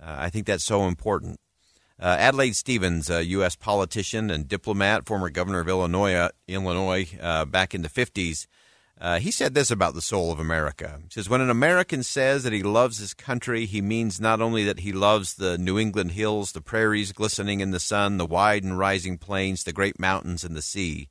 Uh, 0.00 0.16
I 0.18 0.30
think 0.30 0.46
that's 0.46 0.64
so 0.64 0.86
important. 0.86 1.40
Uh, 2.00 2.16
Adlai 2.18 2.50
Stephens, 2.50 3.10
a 3.10 3.24
U.S. 3.26 3.54
politician 3.54 4.30
and 4.30 4.48
diplomat, 4.48 5.06
former 5.06 5.28
governor 5.28 5.60
of 5.60 5.68
Illinois, 5.68 6.28
Illinois 6.48 7.08
uh, 7.20 7.44
back 7.44 7.74
in 7.74 7.82
the 7.82 7.88
50s, 7.88 8.46
uh, 9.00 9.18
he 9.18 9.30
said 9.30 9.54
this 9.54 9.70
about 9.70 9.94
the 9.94 10.00
soul 10.00 10.30
of 10.30 10.38
America. 10.38 11.00
He 11.02 11.10
says, 11.10 11.28
When 11.28 11.40
an 11.40 11.50
American 11.50 12.02
says 12.04 12.44
that 12.44 12.52
he 12.52 12.62
loves 12.62 12.98
his 12.98 13.12
country, 13.12 13.66
he 13.66 13.80
means 13.80 14.20
not 14.20 14.40
only 14.40 14.64
that 14.64 14.80
he 14.80 14.92
loves 14.92 15.34
the 15.34 15.58
New 15.58 15.78
England 15.78 16.12
hills, 16.12 16.52
the 16.52 16.60
prairies 16.60 17.12
glistening 17.12 17.60
in 17.60 17.72
the 17.72 17.80
sun, 17.80 18.18
the 18.18 18.26
wide 18.26 18.62
and 18.62 18.78
rising 18.78 19.18
plains, 19.18 19.64
the 19.64 19.72
great 19.72 19.98
mountains, 19.98 20.44
and 20.44 20.54
the 20.54 20.62
sea. 20.62 21.08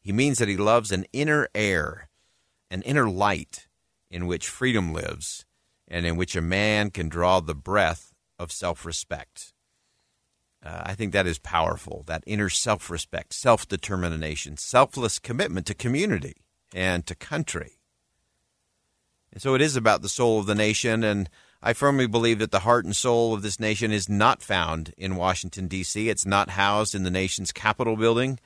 He 0.00 0.12
means 0.12 0.38
that 0.38 0.48
he 0.48 0.56
loves 0.56 0.90
an 0.90 1.04
inner 1.12 1.48
air, 1.54 2.08
an 2.70 2.80
inner 2.82 3.08
light 3.08 3.68
in 4.10 4.26
which 4.26 4.48
freedom 4.48 4.92
lives 4.92 5.44
and 5.86 6.06
in 6.06 6.16
which 6.16 6.34
a 6.34 6.40
man 6.40 6.90
can 6.90 7.10
draw 7.10 7.40
the 7.40 7.54
breath 7.54 8.14
of 8.38 8.50
self 8.50 8.86
respect. 8.86 9.52
Uh, 10.64 10.80
I 10.86 10.94
think 10.94 11.12
that 11.12 11.26
is 11.26 11.38
powerful, 11.38 12.02
that 12.06 12.24
inner 12.26 12.48
self 12.48 12.88
respect, 12.88 13.34
self 13.34 13.68
determination, 13.68 14.56
selfless 14.56 15.18
commitment 15.18 15.66
to 15.66 15.74
community 15.74 16.43
and 16.74 17.06
to 17.06 17.14
country. 17.14 17.78
And 19.32 19.40
so 19.40 19.54
it 19.54 19.62
is 19.62 19.76
about 19.76 20.02
the 20.02 20.08
soul 20.08 20.38
of 20.40 20.46
the 20.46 20.54
nation, 20.54 21.02
and 21.02 21.30
I 21.62 21.72
firmly 21.72 22.06
believe 22.06 22.40
that 22.40 22.50
the 22.50 22.60
heart 22.60 22.84
and 22.84 22.94
soul 22.94 23.32
of 23.32 23.40
this 23.40 23.58
nation 23.58 23.90
is 23.90 24.08
not 24.08 24.42
found 24.42 24.92
in 24.98 25.16
Washington, 25.16 25.66
D.C. 25.66 26.10
It's 26.10 26.26
not 26.26 26.50
housed 26.50 26.94
in 26.94 27.04
the 27.04 27.10
nation's 27.10 27.52
Capitol 27.52 27.96
building. 27.96 28.38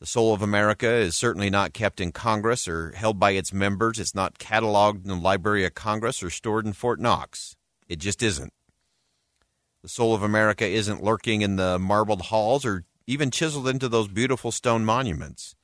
The 0.00 0.06
soul 0.06 0.32
of 0.34 0.42
America 0.42 0.90
is 0.90 1.14
certainly 1.14 1.50
not 1.50 1.74
kept 1.74 2.00
in 2.00 2.10
Congress 2.10 2.66
or 2.66 2.92
held 2.92 3.20
by 3.20 3.32
its 3.32 3.52
members. 3.52 3.98
It's 3.98 4.14
not 4.14 4.38
cataloged 4.38 5.04
in 5.04 5.08
the 5.08 5.16
Library 5.16 5.64
of 5.64 5.74
Congress 5.74 6.22
or 6.22 6.30
stored 6.30 6.64
in 6.64 6.72
Fort 6.72 6.98
Knox. 6.98 7.54
It 7.86 7.98
just 7.98 8.22
isn't. 8.22 8.52
The 9.82 9.88
soul 9.88 10.14
of 10.14 10.22
America 10.22 10.66
isn't 10.66 11.02
lurking 11.02 11.42
in 11.42 11.56
the 11.56 11.78
marbled 11.78 12.22
halls 12.22 12.64
or 12.64 12.84
even 13.06 13.30
chiseled 13.30 13.68
into 13.68 13.88
those 13.88 14.08
beautiful 14.08 14.52
stone 14.52 14.84
monuments. 14.84 15.54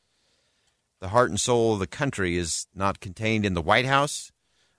The 1.01 1.09
heart 1.09 1.31
and 1.31 1.41
soul 1.41 1.75
of 1.75 1.79
the 1.79 1.87
country 1.87 2.37
is 2.37 2.67
not 2.75 3.01
contained 3.01 3.45
in 3.45 3.55
the 3.55 3.63
White 3.63 3.85
House 3.85 4.33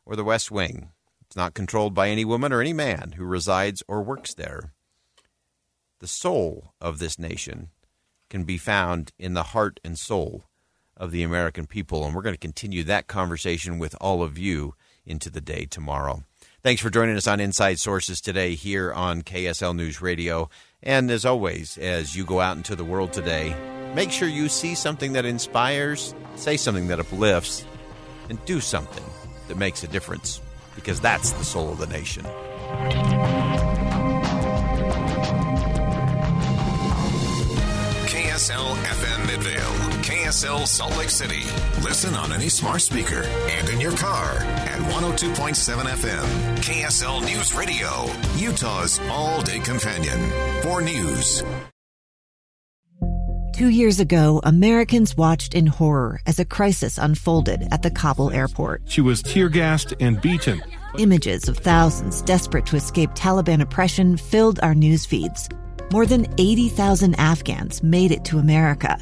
or 0.05 0.15
the 0.15 0.23
West 0.23 0.49
Wing. 0.49 0.91
It's 1.21 1.35
not 1.35 1.53
controlled 1.53 1.93
by 1.93 2.09
any 2.09 2.25
woman 2.25 2.51
or 2.51 2.61
any 2.61 2.73
man 2.73 3.13
who 3.17 3.25
resides 3.25 3.83
or 3.87 4.01
works 4.01 4.33
there. 4.33 4.73
The 5.99 6.07
soul 6.07 6.73
of 6.79 6.99
this 6.99 7.19
nation 7.19 7.69
can 8.29 8.43
be 8.43 8.57
found 8.57 9.11
in 9.19 9.33
the 9.33 9.43
heart 9.43 9.79
and 9.83 9.97
soul 9.97 10.45
of 10.95 11.11
the 11.11 11.23
American 11.23 11.67
people, 11.67 12.05
and 12.05 12.15
we're 12.15 12.21
going 12.21 12.33
to 12.33 12.39
continue 12.39 12.83
that 12.83 13.07
conversation 13.07 13.77
with 13.77 13.95
all 14.01 14.23
of 14.23 14.37
you 14.37 14.73
into 15.05 15.29
the 15.29 15.41
day 15.41 15.65
tomorrow. 15.65 16.23
Thanks 16.67 16.81
for 16.81 16.89
joining 16.89 17.15
us 17.15 17.27
on 17.27 17.39
Inside 17.39 17.79
Sources 17.79 18.19
today 18.19 18.53
here 18.53 18.91
on 18.91 19.21
KSL 19.21 19.73
News 19.73 20.01
Radio. 20.01 20.49
And 20.83 21.09
as 21.09 21.23
always, 21.23 21.77
as 21.77 22.13
you 22.13 22.25
go 22.25 22.41
out 22.41 22.57
into 22.57 22.75
the 22.75 22.83
world 22.83 23.13
today, 23.13 23.55
make 23.95 24.11
sure 24.11 24.27
you 24.27 24.49
see 24.49 24.75
something 24.75 25.13
that 25.13 25.23
inspires, 25.23 26.13
say 26.35 26.57
something 26.57 26.89
that 26.89 26.99
uplifts, 26.99 27.65
and 28.29 28.43
do 28.43 28.59
something 28.59 29.05
that 29.47 29.55
makes 29.55 29.81
a 29.85 29.87
difference 29.87 30.41
because 30.75 30.99
that's 30.99 31.31
the 31.31 31.45
soul 31.45 31.71
of 31.71 31.77
the 31.77 31.87
nation. 31.87 32.25
KSL 38.07 38.75
FM 38.75 39.25
Midvale, 39.27 39.76
KSL 40.27 40.67
Salt 40.67 40.97
Lake 40.97 41.09
City. 41.09 41.43
Listen 41.81 42.13
on 42.13 42.33
any 42.33 42.49
smart 42.49 42.81
speaker 42.81 43.23
and 43.23 43.69
in 43.69 43.79
your 43.79 43.95
car 43.95 44.33
at 44.33 44.77
102.7 44.91 45.85
FM. 45.85 46.57
KSL 46.57 47.21
News 47.21 47.53
Radio, 47.53 48.07
Utah's 48.35 48.99
all 49.09 49.41
day 49.41 49.61
companion 49.61 50.19
for 50.63 50.81
news. 50.81 51.45
Two 53.53 53.69
years 53.69 54.01
ago, 54.01 54.41
Americans 54.43 55.15
watched 55.15 55.53
in 55.53 55.65
horror 55.65 56.19
as 56.25 56.39
a 56.39 56.45
crisis 56.45 56.97
unfolded 56.97 57.65
at 57.71 57.81
the 57.81 57.89
Kabul 57.89 58.31
airport. 58.31 58.81
She 58.85 58.99
was 58.99 59.23
tear 59.23 59.47
gassed 59.47 59.93
and 60.01 60.19
beaten. 60.19 60.61
Images 60.99 61.47
of 61.47 61.57
thousands 61.57 62.21
desperate 62.21 62.65
to 62.65 62.75
escape 62.75 63.11
Taliban 63.11 63.61
oppression 63.61 64.17
filled 64.17 64.59
our 64.59 64.75
news 64.75 65.05
feeds. 65.05 65.47
More 65.93 66.05
than 66.05 66.27
80,000 66.37 67.15
Afghans 67.17 67.81
made 67.81 68.11
it 68.11 68.25
to 68.25 68.39
America. 68.39 69.01